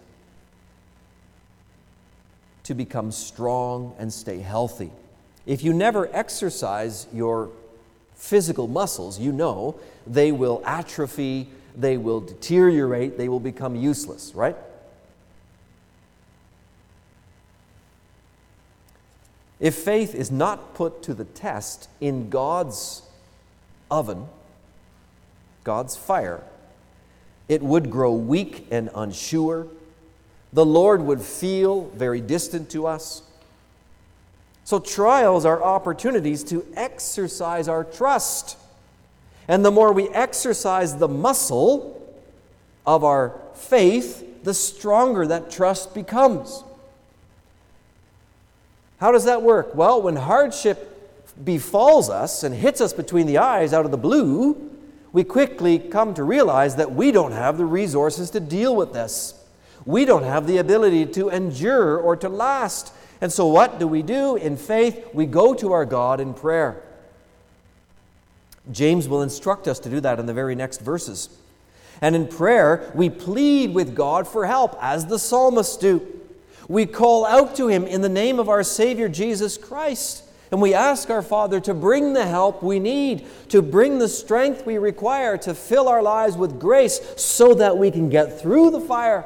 to 2.63 2.73
become 2.73 3.11
strong 3.11 3.95
and 3.99 4.11
stay 4.11 4.39
healthy. 4.39 4.91
If 5.45 5.63
you 5.63 5.73
never 5.73 6.09
exercise 6.13 7.07
your 7.13 7.49
physical 8.15 8.67
muscles, 8.67 9.19
you 9.19 9.31
know 9.31 9.79
they 10.07 10.31
will 10.31 10.61
atrophy, 10.65 11.49
they 11.75 11.97
will 11.97 12.21
deteriorate, 12.21 13.17
they 13.17 13.29
will 13.29 13.39
become 13.39 13.75
useless, 13.75 14.33
right? 14.33 14.55
If 19.59 19.75
faith 19.75 20.15
is 20.15 20.31
not 20.31 20.73
put 20.73 21.03
to 21.03 21.13
the 21.13 21.25
test 21.25 21.89
in 22.01 22.29
God's 22.29 23.03
oven, 23.89 24.27
God's 25.63 25.95
fire, 25.95 26.43
it 27.47 27.61
would 27.61 27.89
grow 27.89 28.13
weak 28.13 28.67
and 28.71 28.89
unsure. 28.95 29.67
the 30.55 30.65
Lord 30.65 31.01
would 31.01 31.21
feel 31.21 31.89
very 31.89 32.21
distant 32.21 32.69
to 32.71 32.87
us. 32.87 33.21
So, 34.65 34.79
trials 34.79 35.45
are 35.45 35.63
opportunities 35.63 36.43
to 36.45 36.65
exercise 36.75 37.67
our 37.67 37.83
trust. 37.83 38.57
And 39.47 39.63
the 39.63 39.69
more 39.69 39.93
we 39.93 40.09
exercise 40.09 40.97
the 40.97 41.07
muscle 41.07 42.01
of 42.85 43.03
our 43.03 43.39
faith, 43.53 44.43
the 44.43 44.55
stronger 44.55 45.27
that 45.27 45.51
trust 45.51 45.93
becomes. 45.93 46.63
How 48.99 49.11
does 49.11 49.25
that 49.25 49.43
work? 49.43 49.75
Well, 49.75 50.01
when 50.01 50.15
hardship 50.15 50.91
befalls 51.43 52.09
us 52.09 52.43
and 52.43 52.55
hits 52.55 52.81
us 52.81 52.91
between 52.91 53.27
the 53.27 53.37
eyes 53.37 53.71
out 53.71 53.85
of 53.85 53.91
the 53.91 53.97
blue, 53.97 54.71
we 55.11 55.23
quickly 55.23 55.77
come 55.77 56.15
to 56.15 56.23
realize 56.23 56.77
that 56.77 56.91
we 56.91 57.11
don't 57.11 57.33
have 57.33 57.59
the 57.59 57.65
resources 57.65 58.31
to 58.31 58.39
deal 58.39 58.75
with 58.75 58.93
this. 58.93 59.35
We 59.85 60.05
don't 60.05 60.23
have 60.23 60.47
the 60.47 60.57
ability 60.57 61.05
to 61.07 61.29
endure 61.29 61.97
or 61.97 62.15
to 62.15 62.29
last. 62.29 62.91
And 63.21 63.31
so, 63.31 63.47
what 63.47 63.79
do 63.79 63.87
we 63.87 64.01
do? 64.01 64.35
In 64.35 64.57
faith, 64.57 65.07
we 65.13 65.25
go 65.25 65.53
to 65.53 65.71
our 65.71 65.85
God 65.85 66.19
in 66.19 66.33
prayer. 66.33 66.81
James 68.71 69.07
will 69.07 69.21
instruct 69.21 69.67
us 69.67 69.79
to 69.79 69.89
do 69.89 69.99
that 69.99 70.19
in 70.19 70.25
the 70.25 70.33
very 70.33 70.55
next 70.55 70.81
verses. 70.81 71.29
And 72.01 72.15
in 72.15 72.27
prayer, 72.27 72.91
we 72.93 73.09
plead 73.09 73.73
with 73.73 73.95
God 73.95 74.27
for 74.27 74.45
help, 74.45 74.77
as 74.81 75.05
the 75.05 75.19
psalmists 75.19 75.77
do. 75.77 76.05
We 76.67 76.85
call 76.85 77.25
out 77.25 77.55
to 77.55 77.67
Him 77.67 77.85
in 77.85 78.01
the 78.01 78.09
name 78.09 78.39
of 78.39 78.49
our 78.49 78.63
Savior 78.63 79.07
Jesus 79.07 79.57
Christ. 79.57 80.23
And 80.51 80.61
we 80.61 80.73
ask 80.73 81.09
our 81.09 81.21
Father 81.21 81.59
to 81.61 81.73
bring 81.73 82.13
the 82.13 82.25
help 82.25 82.61
we 82.61 82.79
need, 82.79 83.25
to 83.49 83.61
bring 83.61 83.99
the 83.99 84.07
strength 84.07 84.65
we 84.65 84.77
require, 84.77 85.37
to 85.39 85.53
fill 85.53 85.87
our 85.87 86.03
lives 86.03 86.37
with 86.37 86.59
grace 86.59 86.99
so 87.17 87.53
that 87.55 87.77
we 87.77 87.91
can 87.91 88.09
get 88.09 88.39
through 88.39 88.71
the 88.71 88.79
fire. 88.79 89.25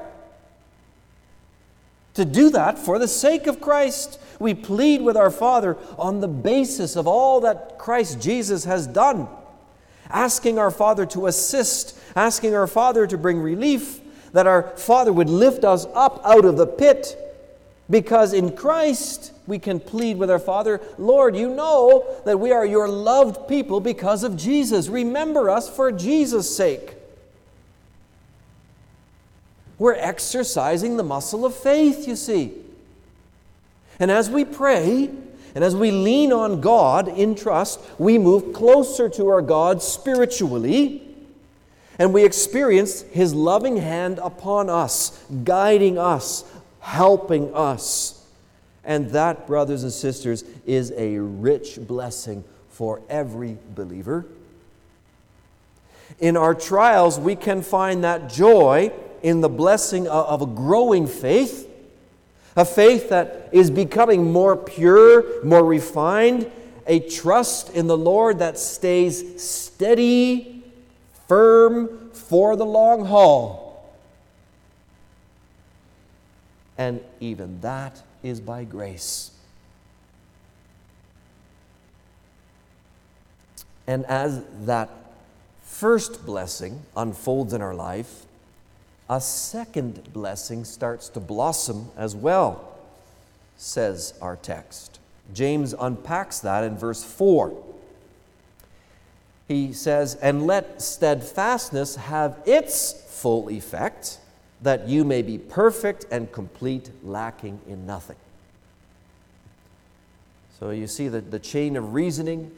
To 2.20 2.26
do 2.26 2.50
that 2.50 2.78
for 2.78 3.00
the 3.00 3.08
sake 3.08 3.48
of 3.48 3.62
Christ, 3.62 4.20
we 4.40 4.54
plead 4.54 5.02
with 5.02 5.16
our 5.16 5.32
Father 5.32 5.78
on 5.98 6.20
the 6.20 6.28
basis 6.28 6.98
of 6.98 7.08
all 7.08 7.40
that 7.40 7.80
Christ 7.80 8.20
Jesus 8.20 8.66
has 8.66 8.88
done, 8.88 9.30
asking 10.10 10.60
our 10.60 10.70
Father 10.70 11.06
to 11.06 11.28
assist, 11.28 11.98
asking 12.18 12.56
our 12.56 12.68
Father 12.68 13.08
to 13.08 13.18
bring 13.18 13.40
relief, 13.40 14.02
that 14.34 14.48
our 14.48 14.64
Father 14.76 15.14
would 15.14 15.30
lift 15.30 15.64
us 15.64 15.86
up 15.96 16.20
out 16.26 16.44
of 16.44 16.58
the 16.58 16.68
pit 16.68 17.18
because 17.90 18.34
in 18.34 18.54
Christ 18.54 19.32
we 19.48 19.58
can 19.58 19.80
plead 19.80 20.18
with 20.18 20.30
our 20.30 20.40
Father, 20.40 20.82
Lord, 20.98 21.38
you 21.38 21.48
know 21.48 22.22
that 22.26 22.38
we 22.38 22.52
are 22.52 22.66
your 22.66 22.90
loved 22.90 23.48
people 23.48 23.80
because 23.80 24.26
of 24.26 24.36
Jesus. 24.36 24.90
Remember 24.90 25.50
us 25.50 25.74
for 25.74 25.90
Jesus' 25.90 26.54
sake. 26.54 26.98
We're 29.80 29.96
exercising 29.96 30.98
the 30.98 31.04
muscle 31.04 31.46
of 31.46 31.56
faith, 31.56 32.08
you 32.08 32.18
see. 32.18 32.54
And 34.00 34.12
as 34.12 34.30
we 34.30 34.46
pray, 34.46 35.10
and 35.56 35.64
as 35.64 35.76
we 35.76 35.92
lean 35.92 36.32
on 36.32 36.62
God 36.62 37.08
in 37.08 37.34
trust, 37.34 37.80
we 37.98 38.18
move 38.18 38.54
closer 38.54 39.10
to 39.10 39.28
our 39.30 39.42
God 39.42 39.82
spiritually, 39.82 41.02
and 41.98 42.14
we 42.14 42.24
experience 42.24 43.02
His 43.04 43.34
loving 43.34 43.78
hand 43.78 44.20
upon 44.22 44.70
us, 44.70 45.24
guiding 45.44 45.98
us, 45.98 46.44
helping 46.82 47.54
us. 47.56 48.26
And 48.84 49.10
that, 49.12 49.48
brothers 49.48 49.84
and 49.84 49.92
sisters, 49.92 50.44
is 50.66 50.92
a 50.96 51.18
rich 51.20 51.80
blessing 51.80 52.44
for 52.70 53.02
every 53.10 53.58
believer. 53.76 54.26
In 56.20 56.38
our 56.38 56.56
trials, 56.56 57.20
we 57.20 57.36
can 57.36 57.62
find 57.62 58.04
that 58.04 58.30
joy 58.30 58.92
in 59.24 59.42
the 59.42 59.50
blessing 59.50 60.08
of 60.08 60.42
a 60.42 60.46
growing 60.46 61.08
faith, 61.08 61.68
a 62.56 62.66
faith 62.66 63.10
that 63.10 63.50
is 63.52 63.70
becoming 63.70 64.32
more 64.32 64.56
pure, 64.56 65.44
more 65.44 65.64
refined, 65.64 66.52
a 66.88 67.00
trust 67.00 67.70
in 67.76 67.88
the 67.88 67.98
Lord 67.98 68.40
that 68.40 68.58
stays 68.58 69.42
steady, 69.42 70.64
firm 71.28 72.10
for 72.12 72.56
the 72.56 72.66
long 72.66 73.06
haul. 73.06 73.70
and 76.80 77.02
even 77.20 77.60
that 77.60 78.02
is 78.24 78.40
by 78.40 78.64
grace. 78.64 79.32
And 83.86 84.06
as 84.06 84.42
that 84.62 84.90
first 85.62 86.26
blessing 86.26 86.82
unfolds 86.96 87.52
in 87.52 87.62
our 87.62 87.76
life, 87.76 88.26
a 89.10 89.20
second 89.20 90.14
blessing 90.14 90.64
starts 90.64 91.10
to 91.10 91.20
blossom 91.20 91.90
as 91.98 92.16
well, 92.16 92.78
says 93.58 94.14
our 94.22 94.36
text. 94.36 95.00
James 95.34 95.74
unpacks 95.80 96.40
that 96.40 96.64
in 96.64 96.78
verse 96.78 97.04
4. 97.04 97.66
He 99.48 99.74
says, 99.74 100.16
And 100.16 100.46
let 100.46 100.82
steadfastness 100.82 101.96
have 101.96 102.38
its 102.46 102.94
full 102.94 103.50
effect 103.50 104.20
that 104.62 104.88
you 104.88 105.04
may 105.04 105.22
be 105.22 105.38
perfect 105.38 106.06
and 106.12 106.32
complete, 106.32 106.92
lacking 107.04 107.60
in 107.68 107.86
nothing. 107.86 108.18
So 110.60 110.72
you 110.72 110.88
see 110.88 111.08
that 111.08 111.32
the 111.32 111.40
chain 111.40 111.78
of 111.78 111.94
reasoning, 111.94 112.52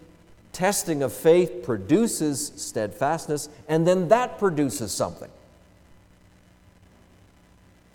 testing 0.52 1.04
of 1.04 1.14
faith 1.14 1.64
produces 1.64 2.52
steadfastness, 2.56 3.48
and 3.70 3.88
then 3.88 4.10
that 4.10 4.40
produces 4.40 4.92
something. 4.92 5.30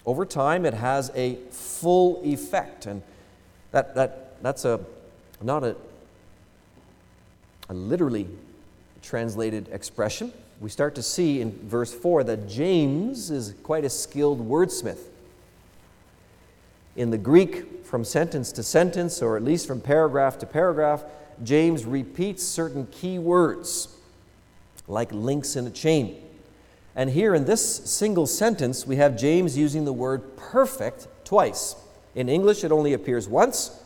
Over 0.07 0.25
time, 0.25 0.65
it 0.65 0.75
has 0.75 1.11
a 1.15 1.35
full 1.51 2.23
effect, 2.25 2.87
and 2.87 3.03
that, 3.73 3.95
that, 3.97 4.41
that's 4.43 4.65
a, 4.65 4.81
not 5.43 5.65
a, 5.65 5.77
a 7.69 7.75
literally 7.75 8.29
translated 9.03 9.69
expression 9.73 10.33
we 10.61 10.71
start 10.71 10.95
to 10.95 11.03
see 11.03 11.41
in 11.41 11.53
verse 11.69 11.93
4 11.93 12.25
that 12.25 12.49
James 12.49 13.31
is 13.31 13.55
quite 13.63 13.85
a 13.85 13.91
skilled 13.91 14.49
wordsmith. 14.49 15.01
In 16.97 17.11
the 17.11 17.19
Greek, 17.19 17.85
from 17.85 18.05
sentence 18.05 18.53
to 18.53 18.63
sentence, 18.63 19.21
or 19.21 19.37
at 19.37 19.45
least 19.45 19.67
from 19.67 19.81
paragraph 19.81 20.39
to 20.39 20.47
paragraph, 20.47 21.05
James 21.45 21.85
repeats 21.85 22.43
certain 22.43 22.87
key 22.87 23.19
words 23.19 23.95
like 24.89 25.13
links 25.13 25.57
in 25.57 25.67
a 25.67 25.71
chain. 25.71 26.23
And 26.97 27.11
here 27.11 27.35
in 27.35 27.45
this 27.45 27.63
single 27.89 28.27
sentence, 28.27 28.87
we 28.87 28.97
have 28.97 29.17
James 29.17 29.57
using 29.57 29.85
the 29.85 29.93
word 29.93 30.37
perfect 30.37 31.07
twice. 31.25 31.77
In 32.15 32.29
English, 32.29 32.65
it 32.65 32.73
only 32.73 32.95
appears 32.95 33.29
once, 33.29 33.79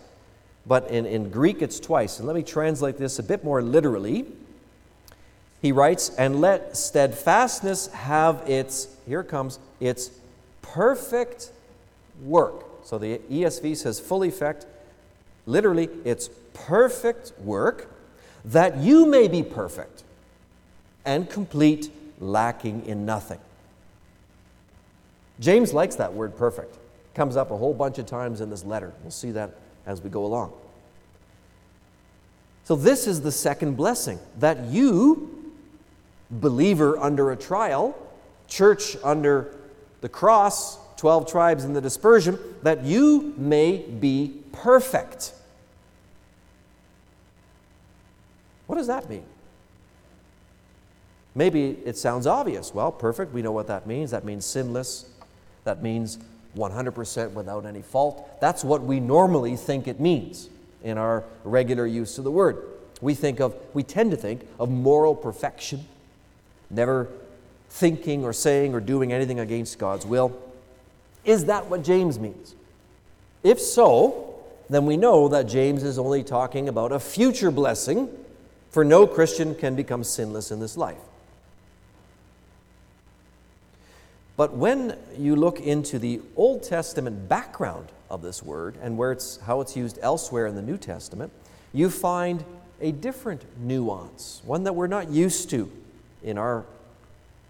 but 0.65 0.89
in, 0.89 1.05
in 1.05 1.31
Greek, 1.31 1.61
it's 1.61 1.81
twice. 1.81 2.19
And 2.19 2.27
let 2.27 2.37
me 2.37 2.43
translate 2.43 2.97
this 2.97 3.19
a 3.19 3.23
bit 3.23 3.45
more 3.45 3.61
literally 3.61 4.27
he 5.63 5.73
writes, 5.73 6.11
and 6.17 6.41
let 6.41 6.77
steadfastness 6.77 7.89
have 7.89 8.43
its, 8.49 8.89
here 9.07 9.23
comes, 9.23 9.59
its 9.79 10.11
perfect 10.63 11.51
work. 12.23 12.65
So 12.85 12.99
the 12.99 13.19
ESV 13.31 13.77
says 13.77 14.01
full 14.01 14.25
effect, 14.25 14.67
literally, 15.45 15.91
its 16.05 16.31
perfect 16.55 17.33
work, 17.41 17.91
that 18.45 18.79
you 18.79 19.05
may 19.05 19.29
be 19.29 19.43
perfect 19.43 20.03
and 21.05 21.29
complete, 21.29 21.93
lacking 22.21 22.87
in 22.87 23.05
nothing. 23.05 23.41
James 25.41 25.73
likes 25.73 25.97
that 25.97 26.13
word 26.13 26.37
perfect. 26.37 26.77
Comes 27.15 27.37
up 27.37 27.51
a 27.51 27.57
whole 27.57 27.75
bunch 27.75 27.99
of 27.99 28.07
times 28.07 28.41
in 28.41 28.51
this 28.51 28.65
letter. 28.65 28.93
We'll 29.03 29.11
see 29.11 29.31
that 29.33 29.55
as 29.87 30.03
we 30.03 30.11
go 30.11 30.25
along. 30.25 30.53
So, 32.65 32.77
this 32.77 33.07
is 33.07 33.23
the 33.23 33.33
second 33.33 33.77
blessing 33.77 34.21
that 34.39 34.67
you 34.67 35.53
believer 36.31 36.97
under 36.99 37.33
a 37.33 37.37
trial, 37.37 37.97
church 38.47 38.97
under 39.03 39.57
the 40.03 40.09
cross, 40.09 40.79
12 40.97 41.31
tribes 41.31 41.65
in 41.65 41.73
the 41.73 41.81
dispersion, 41.81 42.39
that 42.63 42.85
you 42.85 43.35
may 43.37 43.79
be 43.79 44.35
perfect. 44.53 45.33
What 48.67 48.77
does 48.77 48.87
that 48.87 49.09
mean? 49.09 49.25
Maybe 51.35 51.79
it 51.85 51.97
sounds 51.97 52.27
obvious. 52.27 52.75
Well, 52.75 52.91
perfect, 52.91 53.33
we 53.33 53.43
know 53.43 53.53
what 53.53 53.69
that 53.69 53.87
means. 53.87 54.11
That 54.11 54.25
means 54.25 54.45
sinless. 54.45 55.07
That 55.65 55.83
means 55.83 56.19
100% 56.57 57.33
without 57.33 57.65
any 57.65 57.83
fault. 57.83 58.41
That's 58.41 58.65
what 58.65 58.83
we 58.83 58.99
normally 58.99 59.57
think 59.57 59.87
it 59.87 60.01
means 60.01 60.49
in 60.83 60.99
our 60.99 61.25
regular 61.45 61.87
use 61.87 62.19
of 62.19 62.25
the 62.25 62.31
word. 62.31 62.65
We 63.01 63.15
think 63.15 63.41
of, 63.41 63.55
we 63.73 63.83
tend 63.83 64.11
to 64.11 64.17
think 64.17 64.47
of 64.59 64.71
moral 64.71 65.15
perfection 65.15 65.87
never 66.71 67.09
thinking 67.69 68.25
or 68.25 68.33
saying 68.33 68.75
or 68.75 68.81
doing 68.81 69.13
anything 69.13 69.41
against 69.41 69.79
God's 69.79 70.07
will. 70.07 70.37
Is 71.25 71.47
that 71.47 71.67
what 71.67 71.83
James 71.83 72.19
means? 72.19 72.55
If 73.43 73.61
so, 73.61 74.35
then 74.69 74.87
we 74.87 74.97
know 74.97 75.29
that 75.29 75.45
James 75.45 75.83
is 75.83 75.99
only 75.99 76.23
talking 76.23 76.69
about 76.69 76.93
a 76.93 77.01
future 77.01 77.51
blessing, 77.51 78.09
for 78.71 78.85
no 78.85 79.07
Christian 79.07 79.55
can 79.55 79.75
become 79.75 80.05
sinless 80.05 80.51
in 80.51 80.61
this 80.61 80.77
life. 80.77 80.99
But 84.41 84.55
when 84.55 84.97
you 85.19 85.37
look 85.37 85.61
into 85.61 85.99
the 85.99 86.23
Old 86.35 86.63
Testament 86.63 87.29
background 87.29 87.93
of 88.09 88.23
this 88.23 88.43
word 88.43 88.79
and 88.81 88.97
where 88.97 89.13
it's, 89.13 89.37
how 89.41 89.61
it's 89.61 89.77
used 89.77 89.99
elsewhere 90.01 90.47
in 90.47 90.55
the 90.55 90.63
New 90.63 90.79
Testament, 90.79 91.31
you 91.75 91.91
find 91.91 92.43
a 92.81 92.91
different 92.91 93.45
nuance, 93.61 94.41
one 94.47 94.65
that 94.65 94.73
we're 94.73 94.87
not 94.87 95.11
used 95.11 95.51
to 95.51 95.71
in 96.23 96.39
our 96.39 96.65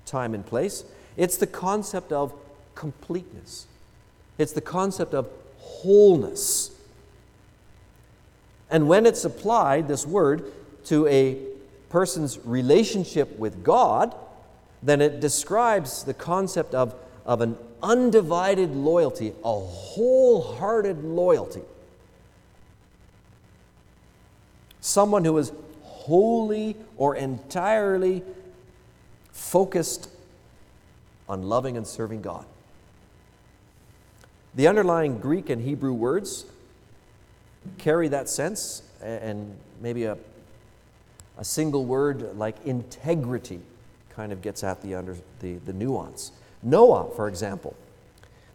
time 0.05 0.34
and 0.34 0.45
place. 0.45 0.82
It's 1.16 1.36
the 1.36 1.47
concept 1.47 2.11
of 2.11 2.34
completeness, 2.74 3.68
it's 4.36 4.51
the 4.51 4.61
concept 4.61 5.14
of 5.14 5.28
wholeness. 5.59 6.72
And 8.68 8.88
when 8.88 9.07
it's 9.07 9.24
applied, 9.24 9.86
this 9.86 10.05
word, 10.05 10.51
to 10.86 11.07
a 11.07 11.38
person's 11.88 12.45
relationship 12.45 13.38
with 13.38 13.62
God, 13.62 14.12
then 14.83 15.01
it 15.01 15.20
describes 15.20 16.05
the 16.05 16.14
concept 16.14 16.74
of, 16.74 16.95
of 17.26 17.41
an 17.41 17.57
undivided 17.83 18.74
loyalty, 18.74 19.33
a 19.45 19.61
wholehearted 19.61 21.05
loyalty. 21.05 21.62
Someone 24.81 25.24
who 25.24 25.37
is 25.37 25.53
wholly 25.83 26.76
or 26.97 27.14
entirely 27.14 28.22
focused 29.33 30.09
on 31.28 31.43
loving 31.43 31.76
and 31.76 31.87
serving 31.87 32.22
God. 32.22 32.47
The 34.55 34.66
underlying 34.66 35.18
Greek 35.18 35.49
and 35.51 35.62
Hebrew 35.62 35.93
words 35.93 36.47
carry 37.78 38.09
that 38.09 38.28
sense, 38.28 38.83
and 39.03 39.57
maybe 39.81 40.05
a, 40.05 40.16
a 41.39 41.45
single 41.45 41.85
word 41.85 42.37
like 42.37 42.57
integrity 42.64 43.61
kind 44.14 44.32
of 44.32 44.42
gets 44.42 44.62
at 44.64 44.82
the, 44.82 44.94
under, 44.94 45.16
the, 45.40 45.54
the 45.58 45.72
nuance. 45.72 46.32
Noah, 46.62 47.11
for 47.14 47.28
example. 47.28 47.76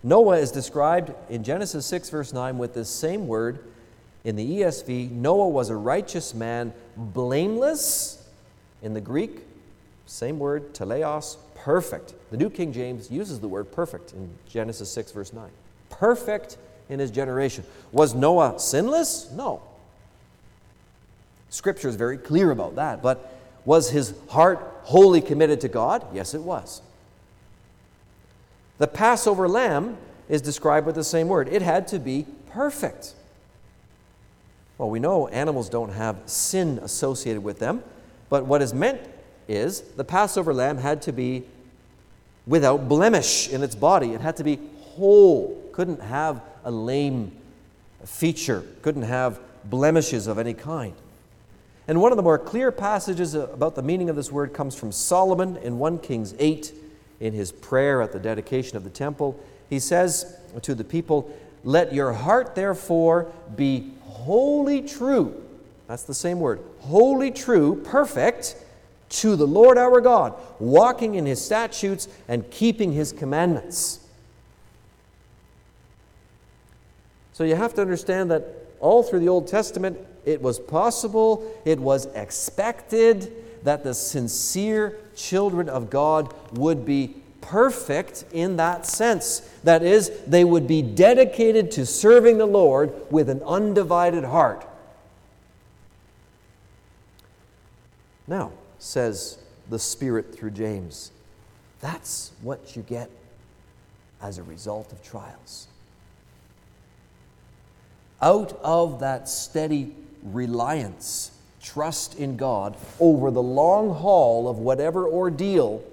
Noah 0.03 0.38
is 0.38 0.51
described 0.51 1.14
in 1.30 1.43
Genesis 1.43 1.86
6, 1.88 2.10
verse 2.10 2.34
9, 2.34 2.58
with 2.58 2.74
this 2.74 2.89
same 2.89 3.28
word 3.28 3.60
in 4.24 4.36
the 4.36 4.60
ESV. 4.60 5.12
Noah 5.12 5.49
was 5.49 5.70
a 5.70 5.76
righteous 5.76 6.34
man, 6.34 6.74
blameless. 6.95 8.24
In 8.82 8.93
the 8.93 9.01
Greek, 9.01 9.39
same 10.06 10.38
word, 10.38 10.74
teleos, 10.74 11.38
perfect. 11.56 12.14
The 12.30 12.38
New 12.38 12.51
King 12.51 12.72
James 12.72 13.10
uses 13.10 13.39
the 13.39 13.47
word 13.47 13.72
perfect 13.72 14.14
in 14.14 14.30
Genesis 14.47 14.91
6, 14.91 15.12
verse 15.12 15.34
9. 15.34 15.49
Perfect 15.89 16.58
in 16.89 16.99
his 16.99 17.10
generation. 17.10 17.64
Was 17.91 18.14
Noah 18.14 18.60
sinless? 18.60 19.32
No. 19.32 19.62
Scripture 21.49 21.88
is 21.88 21.95
very 21.95 22.18
clear 22.18 22.51
about 22.51 22.76
that. 22.76 23.01
But 23.01 23.35
was 23.66 23.89
his 23.89 24.13
heart 24.30 24.59
wholly 24.84 25.22
committed 25.22 25.61
to 25.61 25.68
God? 25.68 26.05
Yes, 26.13 26.34
it 26.34 26.41
was. 26.41 26.82
The 28.78 28.88
Passover 28.88 29.47
lamb 29.47 29.97
is 30.30 30.41
described 30.41 30.86
with 30.86 30.95
the 30.95 31.03
same 31.03 31.28
word. 31.28 31.47
It 31.49 31.61
had 31.61 31.88
to 31.89 31.99
be 31.99 32.26
perfect. 32.51 33.13
Well, 34.78 34.89
we 34.89 34.99
know 34.99 35.28
animals 35.30 35.70
don't 35.70 35.91
have 35.93 36.18
sin 36.26 36.80
associated 36.84 37.43
with 37.43 37.59
them, 37.59 37.84
but 38.30 38.45
what 38.45 38.61
is 38.61 38.74
meant 38.74 39.01
is 39.47 39.82
the 39.82 40.03
Passover 40.03 40.53
lamb 40.53 40.78
had 40.78 41.01
to 41.03 41.11
be 41.11 41.43
without 42.45 42.88
blemish 42.89 43.49
in 43.49 43.63
its 43.63 43.76
body. 43.76 44.13
It 44.13 44.22
had 44.22 44.38
to 44.38 44.43
be 44.43 44.59
whole, 44.82 45.70
couldn't 45.72 46.01
have 46.01 46.41
a 46.63 46.72
lame 46.72 47.32
feature, 48.03 48.63
couldn't 48.82 49.03
have 49.03 49.39
blemishes 49.63 50.28
of 50.28 50.38
any 50.38 50.53
kind. 50.53 50.93
And 51.88 52.02
one 52.02 52.12
of 52.12 52.18
the 52.18 52.24
more 52.24 52.40
clear 52.40 52.72
passages 52.72 53.36
about 53.36 53.76
the 53.76 53.84
meaning 53.84 54.10
of 54.10 54.16
this 54.16 54.32
word 54.32 54.54
comes 54.54 54.76
from 54.76 54.92
Solomon 54.92 55.58
in 55.58 55.78
1 55.78 56.00
Kings 56.00 56.34
8 56.40 56.74
in 57.20 57.34
his 57.34 57.52
prayer 57.52 58.02
at 58.02 58.12
the 58.12 58.20
dedication 58.20 58.76
of 58.76 58.84
the 58.84 58.90
temple. 58.90 59.40
He 59.70 59.80
says 59.80 60.36
to 60.64 60.74
the 60.74 60.84
people, 60.84 61.32
Let 61.64 61.94
your 61.94 62.14
heart 62.14 62.56
therefore 62.56 63.32
be 63.56 63.92
wholly 64.02 64.82
true. 64.82 65.44
That's 65.88 66.04
the 66.04 66.14
same 66.14 66.40
word. 66.40 66.62
Wholly 66.80 67.30
true, 67.30 67.82
perfect 67.84 68.56
to 69.10 69.36
the 69.36 69.46
Lord 69.46 69.78
our 69.78 70.02
God, 70.02 70.34
walking 70.60 71.16
in 71.16 71.28
his 71.28 71.44
statutes 71.44 72.08
and 72.28 72.50
keeping 72.50 72.92
his 72.92 73.12
commandments. 73.12 74.00
So 77.34 77.44
you 77.44 77.56
have 77.56 77.74
to 77.76 77.82
understand 77.82 78.32
that 78.32 78.48
all 78.80 79.04
through 79.04 79.20
the 79.20 79.30
Old 79.30 79.48
Testament, 79.48 80.00
it 80.26 80.42
was 80.42 80.60
possible, 80.60 81.60
it 81.66 81.80
was 81.80 82.08
expected 82.08 83.32
that 83.64 83.84
the 83.84 83.94
sincere 83.94 84.98
children 85.16 85.70
of 85.70 85.90
God 85.90 86.34
would 86.54 86.86
be 86.86 87.16
perfect 87.42 88.26
in 88.32 88.58
that 88.58 88.86
sense. 88.86 89.40
That 89.64 89.84
is, 89.84 90.10
they 90.28 90.44
would 90.44 90.68
be 90.68 90.82
dedicated 90.82 91.72
to 91.72 91.86
serving 91.86 92.38
the 92.38 92.46
Lord 92.46 92.94
with 93.12 93.30
an 93.30 93.42
undivided 93.44 94.24
heart. 94.24 94.68
Now, 98.28 98.52
says 98.80 99.38
the 99.70 99.80
Spirit 99.80 100.36
through 100.36 100.52
James, 100.52 101.12
that's 101.80 102.32
what 102.42 102.76
you 102.76 102.82
get 102.82 103.10
as 104.22 104.38
a 104.38 104.44
result 104.44 104.92
of 104.92 105.04
trials 105.04 105.68
out 108.22 108.60
of 108.64 109.00
that 109.02 109.30
steady 109.30 109.94
reliance, 110.26 111.32
trust 111.62 112.18
in 112.20 112.38
God 112.38 112.76
over 113.00 113.32
the 113.32 113.42
long 113.42 113.94
haul 113.94 114.48
of 114.48 114.60
whatever 114.60 115.08
ordeal, 115.08 115.84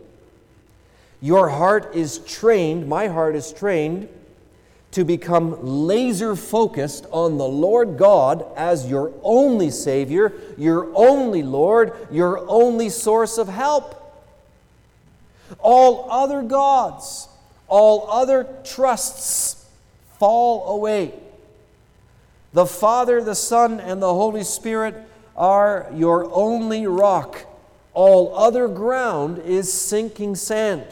your 1.20 1.48
heart 1.48 1.94
is 1.94 2.18
trained, 2.18 2.88
my 2.88 3.06
heart 3.06 3.36
is 3.36 3.52
trained, 3.52 4.08
to 4.90 5.04
become 5.04 5.56
laser 5.64 6.36
focused 6.36 7.06
on 7.10 7.38
the 7.38 7.46
Lord 7.46 7.96
God 7.96 8.44
as 8.56 8.90
your 8.90 9.12
only 9.22 9.70
Savior, 9.70 10.32
your 10.58 10.94
only 10.94 11.42
Lord, 11.42 11.94
your 12.10 12.46
only 12.48 12.90
source 12.90 13.38
of 13.38 13.48
help. 13.48 13.98
All 15.58 16.10
other 16.10 16.42
gods, 16.42 17.28
all 17.68 18.10
other 18.10 18.46
trusts 18.64 19.66
fall 20.18 20.74
away. 20.74 21.14
The 22.52 22.66
Father, 22.66 23.22
the 23.22 23.34
Son, 23.34 23.80
and 23.80 24.02
the 24.02 24.12
Holy 24.12 24.44
Spirit 24.44 24.94
are 25.36 25.90
your 25.94 26.30
only 26.32 26.86
rock. 26.86 27.46
All 27.94 28.36
other 28.36 28.68
ground 28.68 29.38
is 29.38 29.72
sinking 29.72 30.36
sand. 30.36 30.84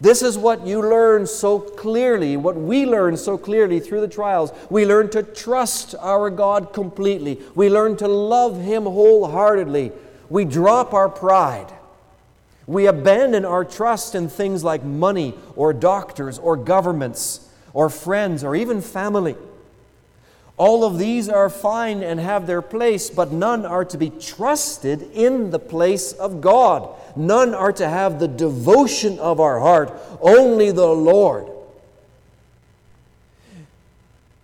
This 0.00 0.20
is 0.22 0.36
what 0.36 0.66
you 0.66 0.82
learn 0.82 1.26
so 1.26 1.58
clearly, 1.58 2.36
what 2.36 2.56
we 2.56 2.84
learn 2.84 3.16
so 3.16 3.38
clearly 3.38 3.80
through 3.80 4.02
the 4.02 4.08
trials. 4.08 4.52
We 4.68 4.84
learn 4.84 5.08
to 5.10 5.22
trust 5.22 5.94
our 6.00 6.28
God 6.28 6.74
completely. 6.74 7.40
We 7.54 7.70
learn 7.70 7.96
to 7.98 8.08
love 8.08 8.60
Him 8.60 8.84
wholeheartedly. 8.84 9.92
We 10.28 10.44
drop 10.44 10.92
our 10.92 11.08
pride. 11.08 11.72
We 12.66 12.86
abandon 12.86 13.44
our 13.44 13.64
trust 13.64 14.14
in 14.14 14.28
things 14.28 14.64
like 14.64 14.82
money 14.82 15.34
or 15.54 15.72
doctors 15.72 16.38
or 16.38 16.56
governments 16.56 17.48
or 17.72 17.88
friends 17.88 18.44
or 18.44 18.54
even 18.54 18.82
family. 18.82 19.36
All 20.58 20.84
of 20.84 20.98
these 20.98 21.28
are 21.28 21.50
fine 21.50 22.02
and 22.02 22.18
have 22.18 22.46
their 22.46 22.62
place, 22.62 23.10
but 23.10 23.30
none 23.30 23.66
are 23.66 23.84
to 23.84 23.98
be 23.98 24.08
trusted 24.08 25.02
in 25.12 25.50
the 25.50 25.58
place 25.58 26.12
of 26.12 26.40
God. 26.40 26.88
None 27.14 27.54
are 27.54 27.72
to 27.72 27.88
have 27.88 28.18
the 28.18 28.28
devotion 28.28 29.18
of 29.18 29.38
our 29.38 29.60
heart, 29.60 29.92
only 30.20 30.70
the 30.70 30.86
Lord. 30.86 31.48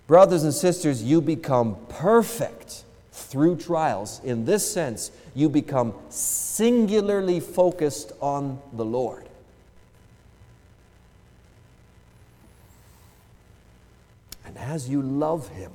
Brothers 0.07 0.45
and 0.45 0.53
sisters, 0.53 1.03
you 1.03 1.23
become 1.23 1.77
perfect 1.89 2.85
through 3.13 3.57
trials. 3.57 4.21
In 4.23 4.45
this 4.45 4.71
sense, 4.71 5.11
you 5.35 5.49
become 5.49 5.95
singularly 6.11 7.41
focused 7.41 8.13
on 8.21 8.61
the 8.75 8.85
Lord. 8.85 9.27
And 14.45 14.59
as 14.59 14.91
you 14.91 15.01
love 15.01 15.49
Him, 15.49 15.73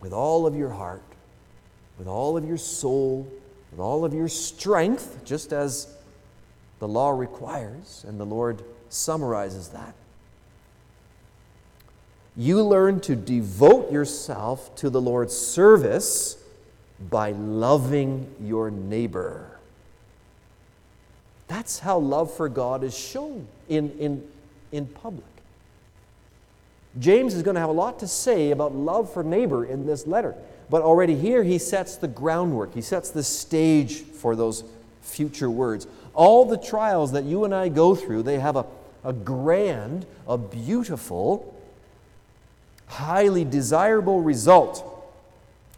with 0.00 0.12
all 0.12 0.46
of 0.46 0.54
your 0.54 0.70
heart, 0.70 1.02
with 1.98 2.08
all 2.08 2.36
of 2.36 2.44
your 2.46 2.56
soul, 2.56 3.26
with 3.70 3.80
all 3.80 4.04
of 4.04 4.14
your 4.14 4.28
strength, 4.28 5.20
just 5.24 5.52
as 5.52 5.94
the 6.78 6.88
law 6.88 7.10
requires, 7.10 8.04
and 8.06 8.18
the 8.18 8.26
Lord 8.26 8.62
summarizes 8.88 9.68
that. 9.68 9.94
You 12.36 12.62
learn 12.62 13.00
to 13.00 13.16
devote 13.16 13.90
yourself 13.90 14.74
to 14.76 14.90
the 14.90 15.00
Lord's 15.00 15.36
service 15.36 16.36
by 17.10 17.32
loving 17.32 18.32
your 18.40 18.70
neighbor. 18.70 19.58
That's 21.48 21.80
how 21.80 21.98
love 21.98 22.32
for 22.32 22.48
God 22.48 22.84
is 22.84 22.96
shown 22.96 23.48
in, 23.68 23.90
in, 23.98 24.24
in 24.70 24.86
public. 24.86 25.24
James 26.98 27.34
is 27.34 27.42
going 27.42 27.54
to 27.54 27.60
have 27.60 27.68
a 27.68 27.72
lot 27.72 27.98
to 28.00 28.08
say 28.08 28.50
about 28.50 28.74
love 28.74 29.12
for 29.12 29.22
neighbor 29.22 29.64
in 29.64 29.86
this 29.86 30.06
letter. 30.06 30.34
But 30.70 30.82
already 30.82 31.14
here, 31.14 31.44
he 31.44 31.58
sets 31.58 31.96
the 31.96 32.08
groundwork, 32.08 32.74
he 32.74 32.82
sets 32.82 33.10
the 33.10 33.22
stage 33.22 34.02
for 34.02 34.36
those 34.36 34.64
future 35.02 35.50
words. 35.50 35.86
All 36.14 36.44
the 36.44 36.58
trials 36.58 37.12
that 37.12 37.24
you 37.24 37.44
and 37.44 37.54
I 37.54 37.68
go 37.68 37.94
through, 37.94 38.24
they 38.24 38.38
have 38.38 38.56
a, 38.56 38.66
a 39.04 39.12
grand, 39.12 40.06
a 40.26 40.36
beautiful, 40.36 41.54
highly 42.86 43.44
desirable 43.44 44.20
result. 44.20 44.84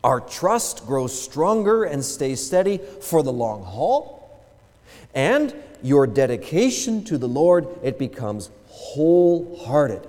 Our 0.02 0.20
trust 0.20 0.86
grows 0.86 1.20
stronger 1.20 1.84
and 1.84 2.04
stays 2.04 2.44
steady 2.44 2.78
for 2.78 3.22
the 3.22 3.32
long 3.32 3.62
haul. 3.62 4.40
And 5.14 5.54
your 5.82 6.06
dedication 6.06 7.04
to 7.04 7.18
the 7.18 7.28
Lord, 7.28 7.68
it 7.82 7.98
becomes 7.98 8.50
wholehearted. 8.68 10.06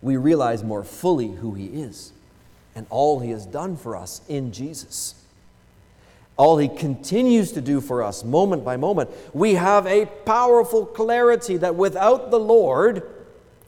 We 0.00 0.16
realize 0.16 0.62
more 0.62 0.84
fully 0.84 1.28
who 1.28 1.54
He 1.54 1.66
is 1.66 2.12
and 2.74 2.86
all 2.90 3.20
He 3.20 3.30
has 3.30 3.46
done 3.46 3.76
for 3.76 3.96
us 3.96 4.20
in 4.28 4.52
Jesus. 4.52 5.14
All 6.36 6.58
He 6.58 6.68
continues 6.68 7.52
to 7.52 7.60
do 7.60 7.80
for 7.80 8.02
us 8.02 8.24
moment 8.24 8.64
by 8.64 8.76
moment. 8.76 9.10
We 9.34 9.54
have 9.54 9.86
a 9.86 10.06
powerful 10.06 10.86
clarity 10.86 11.56
that 11.56 11.74
without 11.74 12.30
the 12.30 12.38
Lord, 12.38 13.02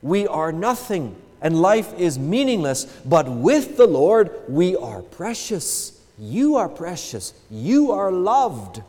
we 0.03 0.27
are 0.27 0.53
nothing 0.53 1.17
and 1.43 1.61
life 1.61 1.99
is 1.99 2.19
meaningless. 2.19 2.85
But 3.05 3.29
with 3.29 3.77
the 3.77 3.87
Lord, 3.87 4.31
we 4.49 4.77
are 4.77 5.03
precious. 5.03 5.99
You 6.19 6.57
are 6.57 6.69
precious. 6.69 7.33
You 7.51 7.93
are 7.93 8.13
loved. 8.13 8.83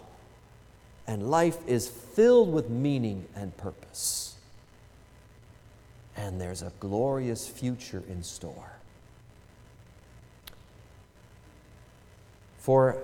And 1.08 1.30
life 1.30 1.58
is 1.68 1.88
filled 1.88 2.54
with 2.54 2.70
meaning 2.70 3.26
and 3.36 3.56
purpose. 3.58 4.31
And 6.22 6.40
there's 6.40 6.62
a 6.62 6.72
glorious 6.80 7.48
future 7.48 8.04
in 8.08 8.22
store. 8.22 8.74
For 12.60 12.96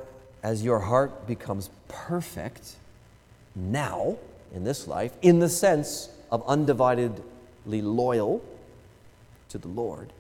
as 0.43 0.63
your 0.63 0.82
heart 0.82 1.26
becomes 1.26 1.72
perfect 1.88 2.76
now 3.55 4.18
in 4.53 4.63
this 4.63 4.88
life, 4.88 5.13
in 5.24 5.39
the 5.39 5.49
sense 5.49 6.09
of 6.32 6.45
undividedly 6.45 7.24
loyal 7.65 8.45
to 9.49 9.57
the 9.57 9.68
Lord, 9.68 10.13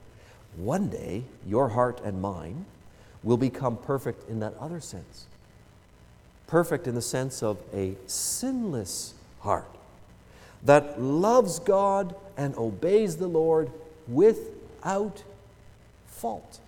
one 0.55 0.89
day 0.89 1.23
your 1.45 1.69
heart 1.69 2.01
and 2.03 2.19
mine 2.19 2.65
will 3.21 3.37
become 3.37 3.77
perfect 3.77 4.27
in 4.27 4.39
that 4.39 4.55
other 4.59 4.79
sense. 4.79 5.27
Perfect 6.47 6.87
in 6.87 6.95
the 6.95 7.03
sense 7.03 7.43
of 7.43 7.59
a 7.71 7.93
sinless 8.07 9.13
heart 9.41 9.69
that 10.63 10.99
loves 10.99 11.59
God 11.59 12.15
and 12.37 12.55
obeys 12.55 13.17
the 13.17 13.27
Lord 13.27 13.71
without 14.07 15.23
fault. 16.05 16.59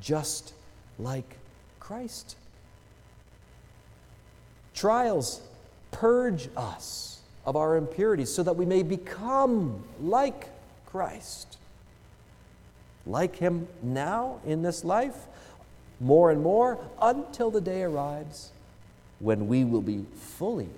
Just 0.00 0.52
like 0.98 1.36
Christ. 1.80 2.36
Trials 4.74 5.40
purge 5.92 6.48
us 6.56 7.20
of 7.46 7.56
our 7.56 7.76
impurities 7.76 8.32
so 8.32 8.42
that 8.42 8.56
we 8.56 8.66
may 8.66 8.82
become 8.82 9.84
like 10.00 10.48
Christ. 10.86 11.58
Like 13.06 13.36
Him 13.36 13.68
now 13.82 14.40
in 14.44 14.62
this 14.62 14.84
life, 14.84 15.16
more 16.00 16.30
and 16.30 16.42
more, 16.42 16.78
until 17.00 17.50
the 17.50 17.60
day 17.60 17.82
arrives 17.82 18.50
when 19.18 19.46
we 19.46 19.64
will 19.64 19.82
be 19.82 20.04
fully 20.16 20.68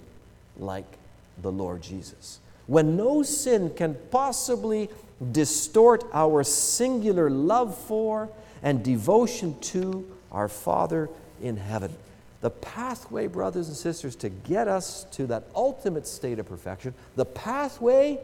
like 0.59 0.98
the 1.41 1.53
Lord 1.53 1.82
Jesus. 1.82 2.41
When 2.66 2.97
no 2.97 3.22
sin 3.22 3.70
can 3.74 3.97
possibly 4.11 4.89
distort 5.32 6.05
our 6.12 6.43
singular 6.45 7.30
love 7.30 7.76
for 7.76 8.30
and 8.62 8.82
devotion 8.82 9.59
to 9.61 10.11
our 10.32 10.49
Father 10.49 11.09
in 11.43 11.57
heaven. 11.57 11.95
The 12.41 12.51
pathway, 12.51 13.26
brothers 13.26 13.68
and 13.68 13.76
sisters, 13.76 14.16
to 14.16 14.28
get 14.28 14.68
us 14.68 15.05
to 15.12 15.26
that 15.28 15.45
ultimate 15.55 16.07
state 16.07 16.39
of 16.39 16.47
perfection, 16.47 16.95
the 17.16 17.24
pathway 17.24 18.18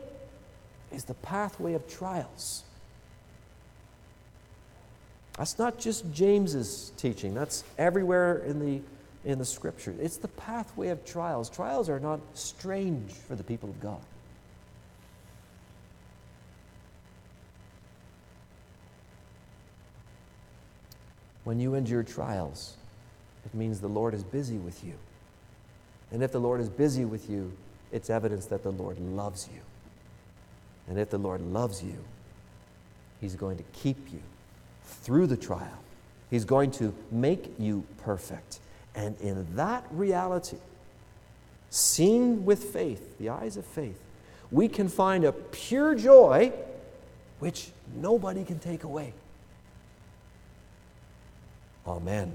is 0.93 1.05
the 1.05 1.15
pathway 1.15 1.75
of 1.75 1.89
trials. 1.89 2.65
That's 5.39 5.59
not 5.59 5.79
just 5.79 6.13
James's 6.13 6.93
teaching, 6.97 7.35
that's 7.35 7.65
everywhere 7.79 8.39
in 8.39 8.59
the 8.59 8.83
in 9.25 9.39
the 9.39 9.45
scripture. 9.45 9.95
It's 10.01 10.17
the 10.17 10.29
pathway 10.29 10.89
of 10.89 11.05
trials. 11.05 11.51
Trials 11.51 11.89
are 11.89 12.01
not 12.01 12.21
strange 12.35 13.13
for 13.13 13.35
the 13.35 13.45
people 13.45 13.69
of 13.69 13.81
God. 13.81 14.01
When 21.45 21.59
you 21.59 21.75
endure 21.75 22.03
trials, 22.03 22.77
it 23.45 23.55
means 23.55 23.81
the 23.81 23.89
Lord 23.89 24.15
is 24.15 24.23
busy 24.23 24.57
with 24.57 24.85
you. 24.85 24.95
And 26.13 26.23
if 26.23 26.33
the 26.33 26.41
Lord 26.41 26.61
is 26.61 26.69
busy 26.69 27.05
with 27.05 27.31
you, 27.31 27.53
it's 27.93 28.11
evidence 28.11 28.47
that 28.47 28.63
the 28.63 28.73
Lord 28.73 28.99
loves 29.01 29.49
you. 29.53 29.61
And 30.89 30.99
if 30.99 31.11
the 31.11 31.19
Lord 31.19 31.41
loves 31.41 31.83
you, 31.83 31.97
He's 33.21 33.35
going 33.35 33.59
to 33.59 33.65
keep 33.75 34.13
you 34.13 34.21
through 34.85 35.27
the 35.27 35.37
trial. 35.37 35.79
He's 36.31 36.45
going 36.45 36.71
to 36.73 36.95
make 37.11 37.53
you 37.59 37.85
perfect. 37.99 38.61
And 38.95 39.19
in 39.21 39.57
that 39.57 39.85
reality, 39.91 40.59
seen 41.71 42.45
with 42.45 42.65
faith, 42.65 43.19
the 43.19 43.29
eyes 43.29 43.57
of 43.57 43.65
faith, 43.65 44.01
we 44.51 44.69
can 44.69 44.89
find 44.89 45.25
a 45.25 45.33
pure 45.33 45.95
joy 45.95 46.53
which 47.39 47.71
nobody 47.95 48.45
can 48.45 48.59
take 48.59 48.85
away. 48.85 49.15
Amen. 51.87 52.33